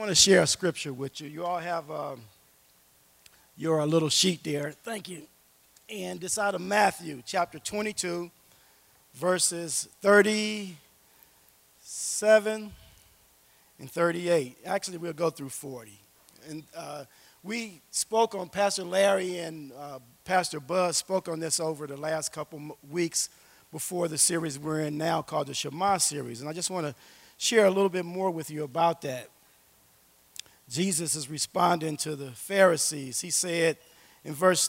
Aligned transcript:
want 0.00 0.08
to 0.08 0.14
share 0.14 0.40
a 0.40 0.46
scripture 0.46 0.94
with 0.94 1.20
you. 1.20 1.28
You 1.28 1.44
all 1.44 1.58
have 1.58 1.90
um, 1.90 2.22
your 3.58 3.86
little 3.86 4.08
sheet 4.08 4.42
there. 4.42 4.70
Thank 4.70 5.10
you. 5.10 5.24
And 5.90 6.24
it's 6.24 6.38
out 6.38 6.54
of 6.54 6.62
Matthew 6.62 7.22
chapter 7.26 7.58
22, 7.58 8.30
verses 9.12 9.90
37 10.00 12.72
and 13.78 13.90
38. 13.90 14.56
Actually, 14.64 14.96
we'll 14.96 15.12
go 15.12 15.28
through 15.28 15.50
40. 15.50 15.92
And 16.48 16.62
uh, 16.74 17.04
we 17.44 17.82
spoke 17.90 18.34
on, 18.34 18.48
Pastor 18.48 18.84
Larry 18.84 19.40
and 19.40 19.70
uh, 19.78 19.98
Pastor 20.24 20.60
Buzz 20.60 20.96
spoke 20.96 21.28
on 21.28 21.40
this 21.40 21.60
over 21.60 21.86
the 21.86 21.98
last 21.98 22.32
couple 22.32 22.78
weeks 22.90 23.28
before 23.70 24.08
the 24.08 24.16
series 24.16 24.58
we're 24.58 24.80
in 24.80 24.96
now 24.96 25.20
called 25.20 25.48
the 25.48 25.54
Shema 25.54 25.98
series. 25.98 26.40
And 26.40 26.48
I 26.48 26.54
just 26.54 26.70
want 26.70 26.86
to 26.86 26.94
share 27.36 27.66
a 27.66 27.70
little 27.70 27.90
bit 27.90 28.06
more 28.06 28.30
with 28.30 28.50
you 28.50 28.64
about 28.64 29.02
that. 29.02 29.28
Jesus 30.70 31.16
is 31.16 31.28
responding 31.28 31.96
to 31.98 32.14
the 32.14 32.30
Pharisees. 32.30 33.20
He 33.20 33.30
said 33.30 33.76
in 34.24 34.34
verse 34.34 34.68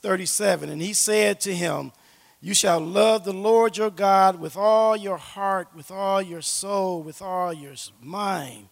37, 0.00 0.70
and 0.70 0.80
he 0.80 0.92
said 0.92 1.40
to 1.40 1.54
him, 1.54 1.90
You 2.40 2.54
shall 2.54 2.78
love 2.78 3.24
the 3.24 3.32
Lord 3.32 3.76
your 3.76 3.90
God 3.90 4.38
with 4.38 4.56
all 4.56 4.96
your 4.96 5.16
heart, 5.16 5.68
with 5.74 5.90
all 5.90 6.22
your 6.22 6.40
soul, 6.40 7.02
with 7.02 7.20
all 7.20 7.52
your 7.52 7.74
mind. 8.00 8.68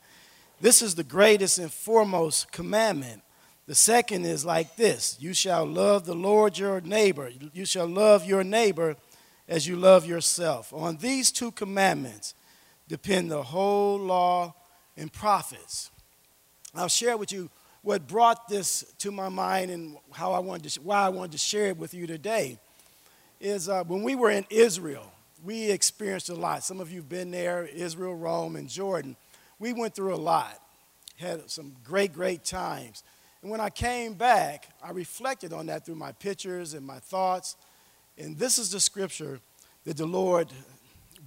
This 0.60 0.80
is 0.80 0.94
the 0.94 1.02
greatest 1.02 1.58
and 1.58 1.72
foremost 1.72 2.52
commandment. 2.52 3.22
The 3.66 3.74
second 3.74 4.24
is 4.24 4.44
like 4.44 4.76
this 4.76 5.16
You 5.18 5.34
shall 5.34 5.66
love 5.66 6.06
the 6.06 6.14
Lord 6.14 6.58
your 6.58 6.80
neighbor. 6.80 7.28
You 7.52 7.64
shall 7.64 7.88
love 7.88 8.24
your 8.24 8.44
neighbor 8.44 8.94
as 9.48 9.66
you 9.66 9.74
love 9.74 10.06
yourself. 10.06 10.72
On 10.72 10.96
these 10.98 11.32
two 11.32 11.50
commandments 11.50 12.34
depend 12.86 13.32
the 13.32 13.42
whole 13.42 13.98
law 13.98 14.54
and 14.96 15.12
prophets. 15.12 15.90
I'll 16.78 16.88
share 16.88 17.16
with 17.16 17.32
you 17.32 17.50
what 17.82 18.06
brought 18.06 18.48
this 18.48 18.84
to 18.98 19.10
my 19.10 19.28
mind 19.28 19.70
and 19.70 19.96
how 20.12 20.32
I 20.32 20.38
wanted 20.38 20.70
to, 20.70 20.80
why 20.80 21.04
I 21.04 21.08
wanted 21.08 21.32
to 21.32 21.38
share 21.38 21.66
it 21.66 21.76
with 21.76 21.94
you 21.94 22.06
today. 22.06 22.58
Is 23.40 23.68
uh, 23.68 23.84
when 23.84 24.02
we 24.02 24.14
were 24.14 24.30
in 24.30 24.46
Israel, 24.50 25.12
we 25.44 25.70
experienced 25.70 26.28
a 26.28 26.34
lot. 26.34 26.64
Some 26.64 26.80
of 26.80 26.90
you 26.90 27.00
have 27.00 27.08
been 27.08 27.30
there, 27.30 27.66
Israel, 27.66 28.14
Rome, 28.14 28.56
and 28.56 28.68
Jordan. 28.68 29.16
We 29.58 29.72
went 29.72 29.94
through 29.94 30.14
a 30.14 30.16
lot, 30.16 30.60
had 31.16 31.48
some 31.50 31.74
great, 31.84 32.12
great 32.12 32.44
times. 32.44 33.04
And 33.42 33.50
when 33.50 33.60
I 33.60 33.70
came 33.70 34.14
back, 34.14 34.68
I 34.82 34.90
reflected 34.90 35.52
on 35.52 35.66
that 35.66 35.86
through 35.86 35.94
my 35.94 36.12
pictures 36.12 36.74
and 36.74 36.84
my 36.84 36.98
thoughts. 36.98 37.56
And 38.16 38.36
this 38.36 38.58
is 38.58 38.70
the 38.70 38.80
scripture 38.80 39.40
that 39.84 39.96
the 39.96 40.06
Lord 40.06 40.48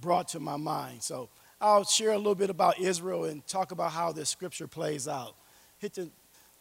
brought 0.00 0.28
to 0.28 0.40
my 0.40 0.56
mind. 0.56 1.02
So 1.02 1.30
I'll 1.60 1.84
share 1.84 2.10
a 2.10 2.18
little 2.18 2.34
bit 2.34 2.50
about 2.50 2.78
Israel 2.78 3.24
and 3.24 3.46
talk 3.46 3.72
about 3.72 3.92
how 3.92 4.12
this 4.12 4.28
scripture 4.28 4.66
plays 4.66 5.08
out. 5.08 5.34
Hit 5.82 5.94
the, 5.94 6.08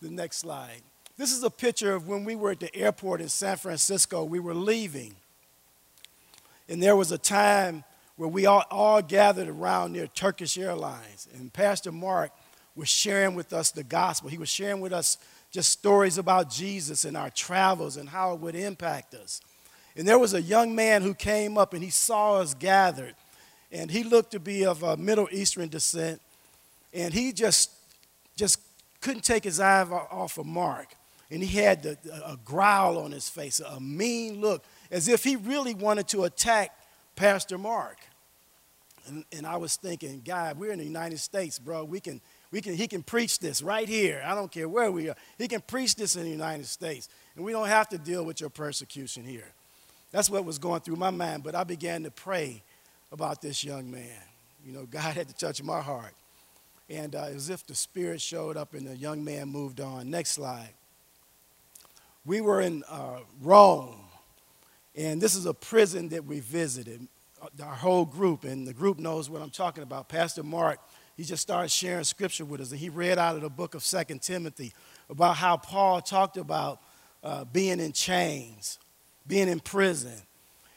the 0.01 0.09
next 0.09 0.37
slide. 0.37 0.81
This 1.15 1.31
is 1.31 1.43
a 1.43 1.51
picture 1.51 1.93
of 1.93 2.07
when 2.07 2.25
we 2.25 2.33
were 2.33 2.49
at 2.49 2.59
the 2.59 2.75
airport 2.75 3.21
in 3.21 3.29
San 3.29 3.55
Francisco. 3.55 4.23
We 4.23 4.39
were 4.39 4.55
leaving. 4.55 5.13
And 6.67 6.81
there 6.81 6.95
was 6.95 7.11
a 7.11 7.19
time 7.19 7.83
where 8.15 8.27
we 8.27 8.47
all, 8.47 8.63
all 8.71 8.99
gathered 8.99 9.47
around 9.47 9.91
near 9.91 10.07
Turkish 10.07 10.57
Airlines. 10.57 11.27
And 11.35 11.53
Pastor 11.53 11.91
Mark 11.91 12.31
was 12.75 12.89
sharing 12.89 13.35
with 13.35 13.53
us 13.53 13.69
the 13.69 13.83
gospel. 13.83 14.27
He 14.27 14.39
was 14.39 14.49
sharing 14.49 14.81
with 14.81 14.91
us 14.91 15.19
just 15.51 15.69
stories 15.69 16.17
about 16.17 16.49
Jesus 16.49 17.05
and 17.05 17.15
our 17.15 17.29
travels 17.29 17.97
and 17.97 18.09
how 18.09 18.33
it 18.33 18.39
would 18.39 18.55
impact 18.55 19.13
us. 19.13 19.39
And 19.95 20.07
there 20.07 20.17
was 20.17 20.33
a 20.33 20.41
young 20.41 20.73
man 20.73 21.03
who 21.03 21.13
came 21.13 21.59
up 21.59 21.75
and 21.75 21.83
he 21.83 21.91
saw 21.91 22.39
us 22.39 22.55
gathered 22.55 23.13
and 23.71 23.91
he 23.91 24.03
looked 24.03 24.31
to 24.31 24.39
be 24.39 24.65
of 24.65 24.81
a 24.81 24.97
Middle 24.97 25.27
Eastern 25.31 25.69
descent, 25.69 26.19
and 26.91 27.13
he 27.13 27.31
just 27.31 27.69
just 28.35 28.70
couldn't 29.01 29.23
take 29.23 29.43
his 29.43 29.59
eye 29.59 29.81
off 29.83 30.37
of 30.37 30.45
Mark, 30.45 30.95
and 31.29 31.43
he 31.43 31.61
had 31.61 31.83
the, 31.83 31.97
a 32.25 32.37
growl 32.45 32.97
on 32.97 33.11
his 33.11 33.27
face, 33.27 33.59
a 33.59 33.79
mean 33.79 34.39
look, 34.39 34.63
as 34.89 35.07
if 35.07 35.23
he 35.23 35.35
really 35.35 35.73
wanted 35.73 36.07
to 36.09 36.23
attack 36.23 36.71
Pastor 37.15 37.57
Mark. 37.57 37.97
And, 39.07 39.25
and 39.31 39.47
I 39.47 39.57
was 39.57 39.75
thinking, 39.75 40.21
God, 40.23 40.57
we're 40.59 40.71
in 40.71 40.79
the 40.79 40.85
United 40.85 41.19
States, 41.19 41.57
bro. 41.57 41.83
We 41.83 41.99
can, 41.99 42.21
we 42.51 42.61
can, 42.61 42.75
he 42.75 42.87
can 42.87 43.01
preach 43.01 43.39
this 43.39 43.63
right 43.63 43.89
here. 43.89 44.21
I 44.23 44.35
don't 44.35 44.51
care 44.51 44.69
where 44.69 44.91
we 44.91 45.09
are. 45.09 45.15
He 45.37 45.47
can 45.47 45.61
preach 45.61 45.95
this 45.95 46.15
in 46.15 46.23
the 46.23 46.29
United 46.29 46.67
States, 46.67 47.09
and 47.35 47.43
we 47.43 47.51
don't 47.51 47.67
have 47.67 47.89
to 47.89 47.97
deal 47.97 48.23
with 48.23 48.39
your 48.39 48.51
persecution 48.51 49.23
here. 49.23 49.51
That's 50.11 50.29
what 50.29 50.45
was 50.45 50.59
going 50.59 50.81
through 50.81 50.97
my 50.97 51.09
mind. 51.09 51.43
But 51.43 51.55
I 51.55 51.63
began 51.63 52.03
to 52.03 52.11
pray 52.11 52.61
about 53.11 53.41
this 53.41 53.63
young 53.63 53.89
man. 53.89 54.21
You 54.65 54.73
know, 54.73 54.85
God 54.85 55.15
had 55.15 55.27
to 55.27 55.33
touch 55.33 55.63
my 55.63 55.81
heart. 55.81 56.13
And 56.91 57.15
uh, 57.15 57.23
as 57.23 57.49
if 57.49 57.65
the 57.65 57.73
Spirit 57.73 58.19
showed 58.19 58.57
up 58.57 58.73
and 58.73 58.85
the 58.85 58.97
young 58.97 59.23
man 59.23 59.47
moved 59.47 59.79
on. 59.79 60.09
Next 60.09 60.31
slide. 60.31 60.71
We 62.25 62.41
were 62.41 62.59
in 62.59 62.83
uh, 62.89 63.19
Rome, 63.41 63.95
and 64.95 65.21
this 65.21 65.33
is 65.33 65.45
a 65.45 65.53
prison 65.53 66.09
that 66.09 66.25
we 66.25 66.41
visited, 66.41 67.07
uh, 67.41 67.63
our 67.63 67.73
whole 67.73 68.03
group, 68.03 68.43
and 68.43 68.67
the 68.67 68.73
group 68.73 68.99
knows 68.99 69.29
what 69.29 69.41
I'm 69.41 69.49
talking 69.49 69.83
about. 69.83 70.09
Pastor 70.09 70.43
Mark, 70.43 70.79
he 71.15 71.23
just 71.23 71.41
started 71.41 71.71
sharing 71.71 72.03
scripture 72.03 72.43
with 72.43 72.59
us, 72.59 72.71
and 72.71 72.79
he 72.79 72.89
read 72.89 73.17
out 73.17 73.37
of 73.37 73.41
the 73.41 73.49
book 73.49 73.73
of 73.73 73.83
Second 73.83 74.21
Timothy 74.21 74.73
about 75.09 75.37
how 75.37 75.55
Paul 75.55 76.01
talked 76.01 76.35
about 76.35 76.81
uh, 77.23 77.45
being 77.45 77.79
in 77.79 77.93
chains, 77.93 78.79
being 79.25 79.47
in 79.47 79.61
prison. 79.61 80.13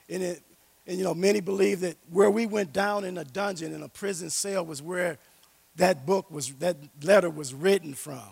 And 0.08 0.22
it, 0.22 0.42
and 0.86 0.96
you 0.96 1.04
know, 1.04 1.14
many 1.14 1.40
believe 1.40 1.80
that 1.80 1.96
where 2.10 2.30
we 2.30 2.46
went 2.46 2.72
down 2.72 3.04
in 3.04 3.18
a 3.18 3.24
dungeon 3.24 3.74
in 3.74 3.82
a 3.82 3.88
prison 3.88 4.30
cell 4.30 4.64
was 4.64 4.80
where 4.80 5.18
that 5.76 6.06
book 6.06 6.30
was, 6.30 6.52
that 6.54 6.76
letter 7.02 7.30
was 7.30 7.52
written 7.52 7.94
from. 7.94 8.22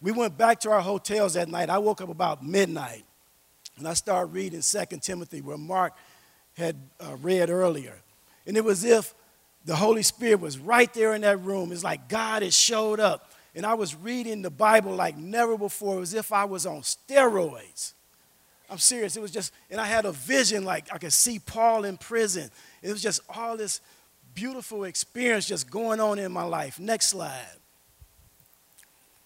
We 0.00 0.12
went 0.12 0.38
back 0.38 0.60
to 0.60 0.70
our 0.70 0.80
hotels 0.80 1.34
that 1.34 1.48
night. 1.48 1.70
I 1.70 1.78
woke 1.78 2.00
up 2.00 2.08
about 2.08 2.44
midnight 2.44 3.04
and 3.78 3.86
I 3.86 3.94
started 3.94 4.32
reading 4.32 4.60
2 4.60 4.84
Timothy, 5.00 5.40
where 5.40 5.56
Mark 5.56 5.94
had 6.56 6.76
uh, 7.00 7.16
read 7.20 7.50
earlier. 7.50 7.94
And 8.46 8.56
it 8.56 8.64
was 8.64 8.84
if 8.84 9.14
the 9.64 9.76
Holy 9.76 10.02
Spirit 10.02 10.40
was 10.40 10.58
right 10.58 10.92
there 10.94 11.14
in 11.14 11.22
that 11.22 11.42
room. 11.42 11.72
It's 11.72 11.84
like 11.84 12.08
God 12.08 12.42
had 12.42 12.52
showed 12.52 13.00
up. 13.00 13.32
And 13.54 13.66
I 13.66 13.74
was 13.74 13.94
reading 13.94 14.42
the 14.42 14.50
Bible 14.50 14.94
like 14.94 15.16
never 15.16 15.56
before. 15.56 15.96
It 15.96 16.00
was 16.00 16.14
as 16.14 16.20
if 16.20 16.32
I 16.32 16.44
was 16.44 16.66
on 16.66 16.82
steroids. 16.82 17.94
I'm 18.70 18.78
serious. 18.78 19.16
It 19.16 19.20
was 19.20 19.30
just, 19.30 19.52
and 19.70 19.80
I 19.80 19.86
had 19.86 20.04
a 20.04 20.12
vision 20.12 20.64
like 20.64 20.92
I 20.92 20.98
could 20.98 21.12
see 21.12 21.38
Paul 21.38 21.84
in 21.84 21.96
prison. 21.96 22.50
It 22.82 22.92
was 22.92 23.02
just 23.02 23.20
all 23.28 23.56
this 23.56 23.80
beautiful 24.38 24.84
experience 24.84 25.46
just 25.46 25.68
going 25.68 25.98
on 25.98 26.18
in 26.18 26.30
my 26.30 26.44
life. 26.44 26.78
Next 26.78 27.08
slide. 27.08 27.56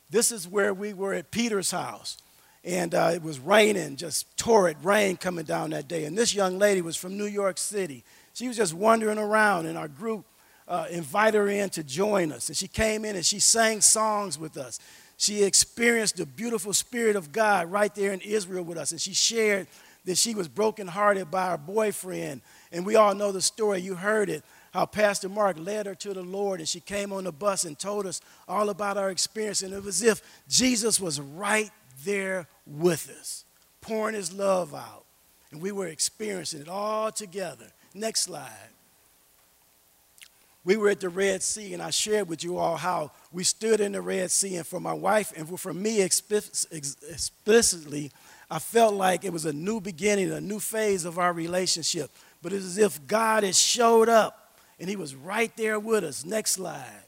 This 0.09 0.33
is 0.33 0.49
where 0.49 0.73
we 0.73 0.95
were 0.95 1.13
at 1.13 1.31
Peter's 1.31 1.71
house. 1.71 2.17
And 2.65 2.95
uh, 2.95 3.11
it 3.15 3.23
was 3.23 3.39
raining, 3.39 3.97
just 3.97 4.37
torrid 4.39 4.77
rain 4.83 5.17
coming 5.17 5.45
down 5.45 5.71
that 5.71 5.89
day. 5.89 6.05
And 6.05 6.17
this 6.17 6.35
young 6.35 6.59
lady 6.59 6.81
was 6.81 6.97
from 6.97 7.19
New 7.19 7.27
York 7.27 7.59
City. 7.59 8.05
She 8.33 8.49
was 8.49 8.57
just 8.57 8.73
wandering 8.73 9.19
around, 9.19 9.67
and 9.67 9.77
our 9.77 9.89
group 9.89 10.25
uh, 10.69 10.87
invited 10.91 11.37
her 11.37 11.49
in 11.49 11.69
to 11.71 11.83
join 11.83 12.33
us. 12.33 12.49
And 12.49 12.57
she 12.57 12.69
came 12.69 13.05
in 13.05 13.17
and 13.17 13.27
she 13.27 13.41
sang 13.41 13.81
songs 13.81 14.39
with 14.39 14.57
us 14.57 14.79
she 15.23 15.45
experienced 15.45 16.17
the 16.17 16.27
beautiful 16.27 16.73
Spirit 16.73 17.15
of 17.15 17.31
God 17.31 17.71
right 17.71 17.95
there 17.95 18.13
in 18.13 18.21
Israel 18.23 18.65
with 18.65 18.77
us. 18.77 18.91
And 18.91 19.01
she 19.01 19.15
shared 19.15 19.69
that 20.05 20.19
she 20.19 20.35
was 20.35 20.49
brokenhearted 20.49 21.31
by 21.31 21.51
her 21.51 21.59
boyfriend. 21.59 22.41
And 22.73 22.85
we 22.85 22.97
all 22.97 23.15
know 23.15 23.31
the 23.31 23.41
story. 23.41 23.81
You 23.81 23.95
heard 23.95 24.29
it 24.29 24.43
how 24.73 24.87
Pastor 24.87 25.29
Mark 25.29 25.59
led 25.59 25.87
her 25.87 25.95
to 25.97 26.15
the 26.15 26.23
Lord, 26.23 26.61
and 26.61 26.69
she 26.69 26.81
came 26.81 27.13
on 27.13 27.25
the 27.25 27.33
bus 27.33 27.65
and 27.65 27.79
told 27.79 28.07
us 28.07 28.21
all 28.49 28.71
about 28.71 28.97
our 28.97 29.11
experience. 29.11 29.63
And 29.63 29.73
it 29.73 29.83
was 29.83 30.03
as 30.03 30.09
if 30.09 30.23
Jesus 30.49 30.99
was 30.99 31.21
right 31.21 31.71
there 32.05 32.49
with 32.67 33.11
us, 33.11 33.45
pouring 33.81 34.15
his 34.15 34.33
love 34.33 34.75
out. 34.75 35.05
And 35.51 35.61
we 35.61 35.73
were 35.73 35.89
experiencing 35.89 36.63
it 36.63 36.69
all 36.69 37.13
together. 37.13 37.67
Next 37.95 38.23
slide 38.23 38.71
we 40.65 40.77
were 40.77 40.91
at 40.91 41.01
the 41.01 41.09
Red 41.09 41.43
Sea, 41.43 41.75
and 41.75 41.83
I 41.83 41.91
shared 41.91 42.29
with 42.29 42.45
you 42.45 42.57
all 42.57 42.77
how 42.77 43.11
we 43.33 43.43
stood 43.43 43.81
in 43.81 43.91
the 43.93 44.01
Red 44.01 44.31
Sea. 44.31 44.55
And 44.57 44.67
for 44.67 44.79
my 44.79 44.93
wife 44.93 45.33
and 45.37 45.59
for 45.59 45.75
me 45.75 46.03
explicitly, 46.03 48.13
I 48.51 48.59
felt 48.61 48.95
like 48.95 49.25
it 49.25 49.33
was 49.33 49.45
a 49.45 49.53
new 49.53 49.81
beginning, 49.81 50.31
a 50.31 50.41
new 50.41 50.61
phase 50.61 51.05
of 51.05 51.19
our 51.19 51.33
relationship. 51.33 52.13
But 52.43 52.53
it's 52.53 52.65
as 52.65 52.79
if 52.79 53.05
God 53.09 53.43
had 53.43 53.57
showed 53.57 54.09
up 54.09 54.42
and 54.83 54.91
He 54.91 54.97
was 54.97 55.15
right 55.15 55.57
there 55.57 55.79
with 55.79 56.03
us. 56.03 56.25
Next 56.25 56.53
slide. 56.53 57.05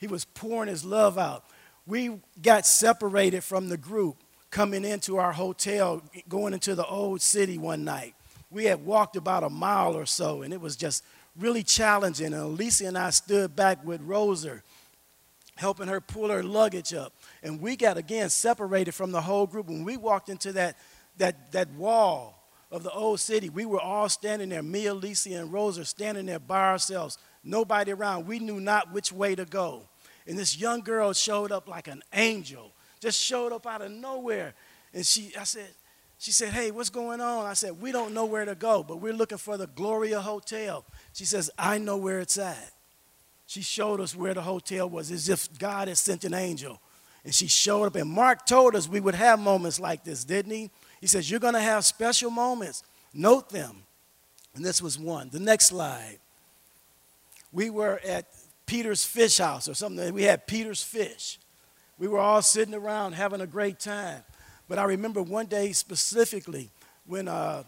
He 0.00 0.08
was 0.08 0.24
pouring 0.24 0.68
His 0.68 0.84
love 0.84 1.16
out. 1.18 1.44
We 1.86 2.18
got 2.42 2.66
separated 2.66 3.44
from 3.44 3.68
the 3.68 3.76
group 3.76 4.16
coming 4.50 4.84
into 4.84 5.16
our 5.16 5.30
hotel, 5.30 6.02
going 6.28 6.52
into 6.52 6.74
the 6.74 6.84
old 6.84 7.22
city 7.22 7.58
one 7.58 7.84
night. 7.84 8.14
We 8.50 8.64
had 8.64 8.84
walked 8.84 9.14
about 9.14 9.44
a 9.44 9.48
mile 9.48 9.96
or 9.96 10.04
so, 10.04 10.42
and 10.42 10.52
it 10.52 10.60
was 10.60 10.74
just 10.74 11.04
really 11.38 11.62
challenging. 11.62 12.26
And 12.26 12.42
Alicia 12.42 12.88
and 12.88 12.98
I 12.98 13.10
stood 13.10 13.54
back 13.54 13.84
with 13.84 14.00
Rosa, 14.00 14.60
helping 15.54 15.86
her 15.86 16.00
pull 16.00 16.30
her 16.30 16.42
luggage 16.42 16.92
up. 16.92 17.12
And 17.44 17.60
we 17.60 17.76
got 17.76 17.98
again 17.98 18.30
separated 18.30 18.96
from 18.96 19.12
the 19.12 19.20
whole 19.20 19.46
group. 19.46 19.68
When 19.68 19.84
we 19.84 19.96
walked 19.96 20.28
into 20.28 20.50
that, 20.54 20.76
that, 21.18 21.52
that 21.52 21.70
wall 21.74 22.39
of 22.70 22.82
the 22.82 22.90
old 22.92 23.20
city, 23.20 23.48
we 23.48 23.64
were 23.64 23.80
all 23.80 24.08
standing 24.08 24.48
there, 24.48 24.62
me, 24.62 24.86
Alicia, 24.86 25.40
and 25.40 25.52
Rosa 25.52 25.84
standing 25.84 26.26
there 26.26 26.38
by 26.38 26.68
ourselves, 26.68 27.18
nobody 27.42 27.92
around. 27.92 28.26
We 28.26 28.38
knew 28.38 28.60
not 28.60 28.92
which 28.92 29.12
way 29.12 29.34
to 29.34 29.44
go. 29.44 29.82
And 30.26 30.38
this 30.38 30.58
young 30.58 30.80
girl 30.80 31.12
showed 31.12 31.50
up 31.50 31.68
like 31.68 31.88
an 31.88 32.02
angel, 32.12 32.72
just 33.00 33.20
showed 33.20 33.52
up 33.52 33.66
out 33.66 33.82
of 33.82 33.90
nowhere. 33.90 34.54
And 34.94 35.04
she, 35.04 35.32
I 35.38 35.44
said, 35.44 35.68
she 36.18 36.32
said, 36.32 36.52
Hey, 36.52 36.70
what's 36.70 36.90
going 36.90 37.20
on? 37.20 37.46
I 37.46 37.54
said, 37.54 37.80
We 37.80 37.92
don't 37.92 38.12
know 38.12 38.26
where 38.26 38.44
to 38.44 38.54
go, 38.54 38.82
but 38.82 38.98
we're 38.98 39.14
looking 39.14 39.38
for 39.38 39.56
the 39.56 39.66
Gloria 39.66 40.20
Hotel. 40.20 40.84
She 41.14 41.24
says, 41.24 41.50
I 41.58 41.78
know 41.78 41.96
where 41.96 42.20
it's 42.20 42.38
at. 42.38 42.72
She 43.46 43.62
showed 43.62 44.00
us 44.00 44.14
where 44.14 44.34
the 44.34 44.42
hotel 44.42 44.88
was, 44.88 45.10
as 45.10 45.28
if 45.28 45.58
God 45.58 45.88
had 45.88 45.98
sent 45.98 46.22
an 46.24 46.34
angel. 46.34 46.80
And 47.24 47.34
she 47.34 47.48
showed 47.48 47.86
up. 47.86 47.96
And 47.96 48.08
Mark 48.08 48.46
told 48.46 48.76
us 48.76 48.88
we 48.88 49.00
would 49.00 49.16
have 49.16 49.40
moments 49.40 49.80
like 49.80 50.04
this, 50.04 50.24
didn't 50.24 50.52
he? 50.52 50.70
He 51.00 51.06
says, 51.06 51.30
You're 51.30 51.40
going 51.40 51.54
to 51.54 51.60
have 51.60 51.84
special 51.84 52.30
moments. 52.30 52.82
Note 53.12 53.48
them. 53.50 53.82
And 54.54 54.64
this 54.64 54.82
was 54.82 54.98
one. 54.98 55.30
The 55.30 55.40
next 55.40 55.66
slide. 55.66 56.18
We 57.52 57.70
were 57.70 58.00
at 58.06 58.26
Peter's 58.66 59.04
Fish 59.04 59.38
House 59.38 59.68
or 59.68 59.74
something. 59.74 60.12
We 60.14 60.22
had 60.22 60.46
Peter's 60.46 60.82
Fish. 60.82 61.38
We 61.98 62.08
were 62.08 62.18
all 62.18 62.42
sitting 62.42 62.74
around 62.74 63.12
having 63.12 63.40
a 63.40 63.46
great 63.46 63.78
time. 63.78 64.22
But 64.68 64.78
I 64.78 64.84
remember 64.84 65.22
one 65.22 65.46
day 65.46 65.72
specifically 65.72 66.70
when 67.06 67.26
uh, 67.26 67.64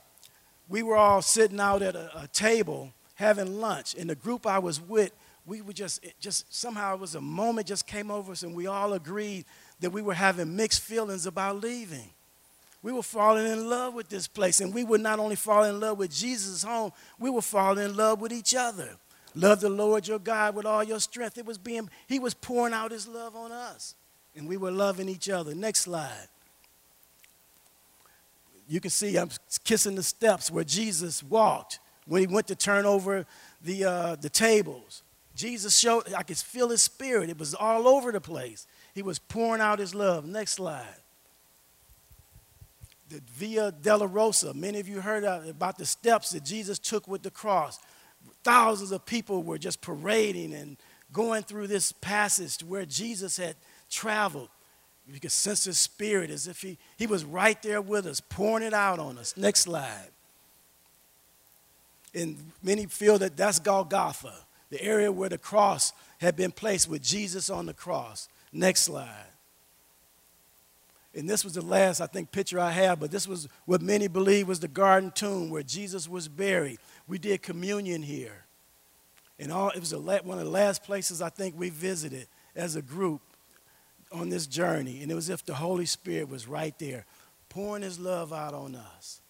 we 0.69 0.83
were 0.83 0.97
all 0.97 1.21
sitting 1.21 1.59
out 1.59 1.83
at 1.83 1.97
a, 1.97 2.23
a, 2.23 2.29
table 2.29 2.93
having 3.17 3.61
lunch, 3.61 3.95
and 3.99 4.09
the 4.09 4.15
group 4.15 4.47
I 4.47 4.59
was 4.59 4.81
with, 4.81 5.11
we 5.45 5.61
were 5.61 5.73
just, 5.73 6.05
just 6.21 6.55
somehow 6.55 6.95
it 6.95 7.01
was 7.01 7.15
a 7.15 7.21
moment 7.21 7.67
just 7.67 7.87
came 7.87 8.11
over 8.11 8.33
us, 8.33 8.43
and 8.45 8.55
we 8.55 8.69
all 8.69 8.93
agreed 8.93 9.45
that 9.81 9.91
we 9.91 10.01
were 10.01 10.15
having 10.15 10.55
mixed 10.55 10.81
feelings 10.81 11.27
about 11.27 11.61
leaving. 11.61 12.11
We 12.83 12.93
were 12.93 13.03
falling 13.03 13.47
in 13.47 13.69
love 13.69 13.95
with 13.95 14.09
this 14.09 14.27
place, 14.27 14.61
and 14.61 14.75
we 14.75 14.83
would 14.83 15.01
not 15.01 15.19
only 15.19 15.37
fall 15.37 15.65
in 15.65 15.79
love 15.79 15.99
with 15.99 16.11
Jesus' 16.11 16.63
home, 16.63 16.93
we 17.19 17.31
were 17.31 17.43
falling 17.43 17.85
in 17.85 17.97
love 17.97 18.21
with 18.21 18.33
each 18.33 18.55
other. 18.55 18.97
Love 19.35 19.61
the 19.61 19.71
Lord 19.71 20.07
your 20.07 20.19
God 20.19 20.57
with 20.57 20.67
all 20.67 20.83
your 20.83 21.01
strength. 21.01 21.39
It 21.39 21.47
was 21.47 21.59
being, 21.59 21.89
he 22.09 22.19
was 22.19 22.35
pouring 22.35 22.75
out 22.75 22.91
his 22.91 23.07
love 23.07 23.37
on 23.37 23.53
us, 23.53 23.95
and 24.35 24.49
we 24.49 24.57
were 24.57 24.73
loving 24.73 25.09
each 25.09 25.29
other. 25.29 25.55
Next 25.55 25.81
slide 25.81 26.29
you 28.73 28.81
can 28.81 28.91
see 28.91 29.19
I'm 29.19 29.29
kissing 29.65 29.97
the 29.97 30.03
steps 30.03 30.51
where 30.51 30.65
Jesus 30.65 31.23
walked 31.23 31.79
when 32.07 32.21
he 32.21 32.27
went 32.27 32.47
to 32.47 32.57
turn 32.57 32.87
over 32.87 33.27
the, 33.63 33.85
uh, 33.85 34.17
the 34.17 34.31
tables. 34.31 35.03
Jesus 35.35 35.79
showed, 35.79 36.13
I 36.15 36.23
could 36.23 36.39
feel 36.39 36.71
his 36.71 36.81
spirit. 36.81 37.29
It 37.29 37.39
was 37.39 37.55
all 37.55 37.87
over 37.87 38.13
the 38.13 38.21
place. 38.21 38.67
He 38.95 39.03
was 39.03 39.19
pouring 39.19 39.61
out 39.61 39.79
his 39.79 39.95
love. 39.95 40.25
Next 40.25 40.53
slide. 40.53 41.02
The 43.13 43.21
Via 43.35 44.07
Rosa. 44.07 44.55
Many 44.55 44.81
of 44.81 44.89
you 44.89 45.01
heard 45.01 45.25
about 45.25 45.77
the 45.77 45.85
steps 45.85 46.31
that 46.31 46.45
Jesus 46.45 46.79
took 46.79 47.07
with 47.07 47.23
the 47.23 47.31
cross. 47.31 47.79
Thousands 48.43 48.91
of 48.91 49.05
people 49.05 49.43
were 49.43 49.59
just 49.59 49.83
parading 49.83 50.55
and 50.55 50.77
going 51.13 51.43
through 51.43 51.67
this 51.67 51.93
passage 51.93 52.57
to 52.59 52.67
where 52.67 52.87
Jesus 52.87 53.37
had 53.37 53.57
traveled. 53.91 54.49
You 55.07 55.21
could 55.21 55.33
sense 55.33 55.65
his 55.65 55.79
spirit 55.79 56.31
as 56.31 56.47
if 56.47 56.63
he, 56.63 56.79
he 56.97 57.07
was 57.07 57.25
right 57.25 57.61
there 57.63 57.83
with 57.83 58.07
us, 58.07 58.21
pouring 58.21 58.65
it 58.65 58.73
out 58.73 58.99
on 58.99 59.19
us. 59.19 59.37
Next 59.37 59.61
slide. 59.61 60.09
And 62.15 62.37
many 62.63 62.87
feel 62.87 63.19
that 63.19 63.37
that's 63.37 63.59
Golgotha, 63.59 64.35
the 64.71 64.83
area 64.83 65.13
where 65.13 65.29
the 65.29 65.39
cross 65.39 65.93
had 66.19 66.37
been 66.37 66.53
placed 66.53 66.89
with 66.89 67.03
Jesus 67.03 67.51
on 67.51 67.67
the 67.67 67.75
cross. 67.75 68.29
Next 68.53 68.83
slide. 68.83 69.32
And 71.15 71.29
this 71.29 71.45
was 71.45 71.55
the 71.55 71.63
last, 71.63 72.01
I 72.01 72.07
think, 72.07 72.33
picture 72.33 72.59
I 72.59 72.71
have, 72.71 72.99
but 72.99 73.11
this 73.11 73.29
was 73.29 73.47
what 73.67 73.83
many 73.83 74.09
believe 74.09 74.49
was 74.49 74.61
the 74.61 74.69
garden 74.69 75.11
tomb 75.11 75.51
where 75.51 75.63
Jesus 75.63 76.09
was 76.09 76.27
buried. 76.27 76.79
We 77.07 77.19
did 77.19 77.43
communion 77.43 78.03
here. 78.03 78.45
And 79.39 79.53
all, 79.53 79.71
it 79.71 79.81
was 79.81 79.95
one 79.95 80.39
of 80.39 80.45
the 80.45 80.51
last 80.51 80.85
places 80.85 81.21
I 81.21 81.29
think 81.29 81.55
we 81.59 81.69
visited 81.69 82.29
as 82.57 82.77
a 82.77 82.83
group 82.83 83.21
on 84.11 84.29
this 84.29 84.47
journey, 84.47 85.03
and 85.03 85.11
it 85.11 85.15
was 85.15 85.31
as 85.31 85.41
if 85.41 85.47
the 85.47 85.55
Holy 85.55 85.87
Spirit 85.87 86.29
was 86.29 86.47
right 86.47 86.79
there, 86.79 87.07
pouring 87.49 87.83
his 87.83 87.99
love 87.99 88.33
out 88.33 88.55
on 88.55 88.75
us. 88.75 89.21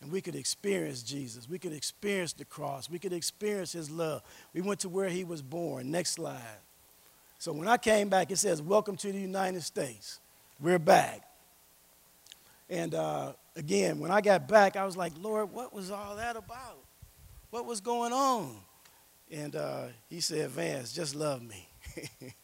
And 0.00 0.10
we 0.10 0.20
could 0.20 0.34
experience 0.34 1.02
Jesus. 1.02 1.48
We 1.48 1.58
could 1.58 1.72
experience 1.72 2.32
the 2.32 2.44
cross. 2.44 2.88
We 2.88 2.98
could 2.98 3.12
experience 3.12 3.72
his 3.72 3.90
love. 3.90 4.22
We 4.54 4.62
went 4.62 4.80
to 4.80 4.88
where 4.88 5.08
he 5.08 5.24
was 5.24 5.42
born. 5.42 5.90
Next 5.90 6.12
slide. 6.12 6.40
So 7.38 7.52
when 7.52 7.68
I 7.68 7.76
came 7.76 8.08
back, 8.08 8.30
it 8.30 8.38
says, 8.38 8.62
Welcome 8.62 8.96
to 8.98 9.12
the 9.12 9.20
United 9.20 9.62
States. 9.62 10.20
We're 10.60 10.78
back. 10.78 11.22
And 12.68 12.94
uh, 12.94 13.32
again, 13.56 13.98
when 13.98 14.10
I 14.10 14.20
got 14.20 14.46
back, 14.46 14.76
I 14.76 14.84
was 14.84 14.96
like, 14.96 15.12
Lord, 15.18 15.52
what 15.52 15.72
was 15.72 15.90
all 15.90 16.16
that 16.16 16.36
about? 16.36 16.78
What 17.48 17.64
was 17.64 17.80
going 17.80 18.12
on? 18.12 18.56
And 19.30 19.56
uh, 19.56 19.84
he 20.08 20.20
said, 20.20 20.50
Vance, 20.50 20.92
just 20.92 21.14
love 21.14 21.42
me. 21.42 21.68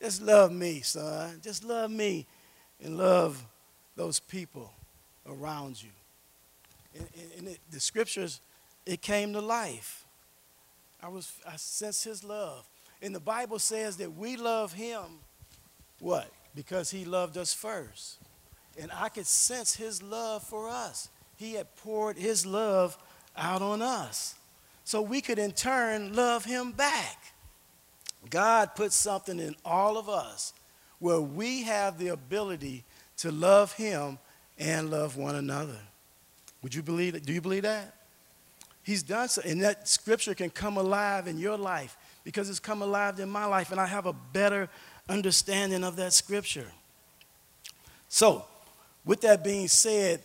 Just 0.00 0.20
love 0.20 0.52
me, 0.52 0.82
son. 0.82 1.40
Just 1.42 1.64
love 1.64 1.90
me 1.90 2.26
and 2.82 2.98
love 2.98 3.42
those 3.96 4.20
people 4.20 4.70
around 5.26 5.82
you. 5.82 5.88
And, 6.94 7.08
and 7.38 7.48
it, 7.48 7.60
the 7.70 7.80
scriptures, 7.80 8.42
it 8.84 9.00
came 9.00 9.32
to 9.32 9.40
life. 9.40 10.04
I 11.02 11.08
was 11.08 11.32
I 11.50 11.56
sense 11.56 12.04
his 12.04 12.22
love. 12.22 12.68
And 13.00 13.14
the 13.14 13.20
Bible 13.20 13.58
says 13.58 13.96
that 13.96 14.14
we 14.14 14.36
love 14.36 14.74
him 14.74 15.20
what? 16.00 16.30
Because 16.54 16.90
he 16.90 17.04
loved 17.04 17.36
us 17.36 17.52
first. 17.52 18.18
And 18.80 18.90
I 18.92 19.08
could 19.08 19.26
sense 19.26 19.74
his 19.74 20.02
love 20.02 20.42
for 20.42 20.68
us. 20.68 21.08
He 21.36 21.54
had 21.54 21.74
poured 21.76 22.16
his 22.16 22.46
love 22.46 22.96
out 23.36 23.62
on 23.62 23.82
us. 23.82 24.34
So 24.84 25.02
we 25.02 25.20
could 25.20 25.38
in 25.38 25.52
turn 25.52 26.14
love 26.14 26.44
him 26.44 26.72
back. 26.72 27.18
God 28.30 28.74
put 28.74 28.92
something 28.92 29.38
in 29.38 29.56
all 29.64 29.96
of 29.98 30.08
us 30.08 30.52
where 30.98 31.20
we 31.20 31.64
have 31.64 31.98
the 31.98 32.08
ability 32.08 32.84
to 33.18 33.30
love 33.30 33.72
Him 33.74 34.18
and 34.58 34.90
love 34.90 35.16
one 35.16 35.34
another. 35.34 35.78
Would 36.62 36.74
you 36.74 36.82
believe 36.82 37.12
that? 37.12 37.26
Do 37.26 37.32
you 37.32 37.40
believe 37.40 37.64
that? 37.64 37.94
He's 38.82 39.02
done 39.02 39.28
so, 39.28 39.42
and 39.44 39.62
that 39.62 39.88
scripture 39.88 40.34
can 40.34 40.50
come 40.50 40.76
alive 40.76 41.26
in 41.26 41.38
your 41.38 41.56
life 41.56 41.96
because 42.22 42.50
it's 42.50 42.60
come 42.60 42.82
alive 42.82 43.18
in 43.18 43.30
my 43.30 43.46
life, 43.46 43.70
and 43.70 43.80
I 43.80 43.86
have 43.86 44.06
a 44.06 44.12
better 44.12 44.68
understanding 45.08 45.84
of 45.84 45.96
that 45.96 46.12
scripture. 46.12 46.70
So, 48.08 48.44
with 49.04 49.20
that 49.22 49.44
being 49.44 49.68
said, 49.68 50.22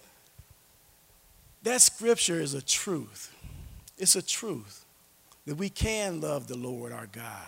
that 1.64 1.82
scripture 1.82 2.40
is 2.40 2.54
a 2.54 2.62
truth. 2.62 3.34
It's 3.98 4.16
a 4.16 4.22
truth 4.22 4.86
that 5.46 5.56
we 5.56 5.70
can 5.70 6.22
love 6.22 6.48
the 6.48 6.58
Lord 6.58 6.92
our 6.92 7.08
God 7.08 7.48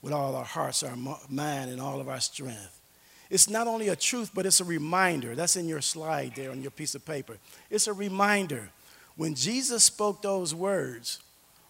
with 0.00 0.12
all 0.12 0.34
our 0.34 0.44
hearts, 0.44 0.82
our 0.82 0.96
mind, 1.28 1.70
and 1.70 1.80
all 1.80 2.00
of 2.00 2.08
our 2.08 2.20
strength. 2.20 2.80
It's 3.30 3.48
not 3.48 3.66
only 3.66 3.88
a 3.88 3.96
truth, 3.96 4.32
but 4.34 4.44
it's 4.44 4.60
a 4.60 4.64
reminder. 4.64 5.34
That's 5.34 5.56
in 5.56 5.68
your 5.68 5.80
slide 5.80 6.32
there 6.34 6.50
on 6.50 6.60
your 6.60 6.70
piece 6.70 6.94
of 6.94 7.06
paper. 7.06 7.38
It's 7.70 7.86
a 7.86 7.92
reminder. 7.92 8.70
When 9.16 9.34
Jesus 9.34 9.84
spoke 9.84 10.20
those 10.22 10.54
words, 10.54 11.20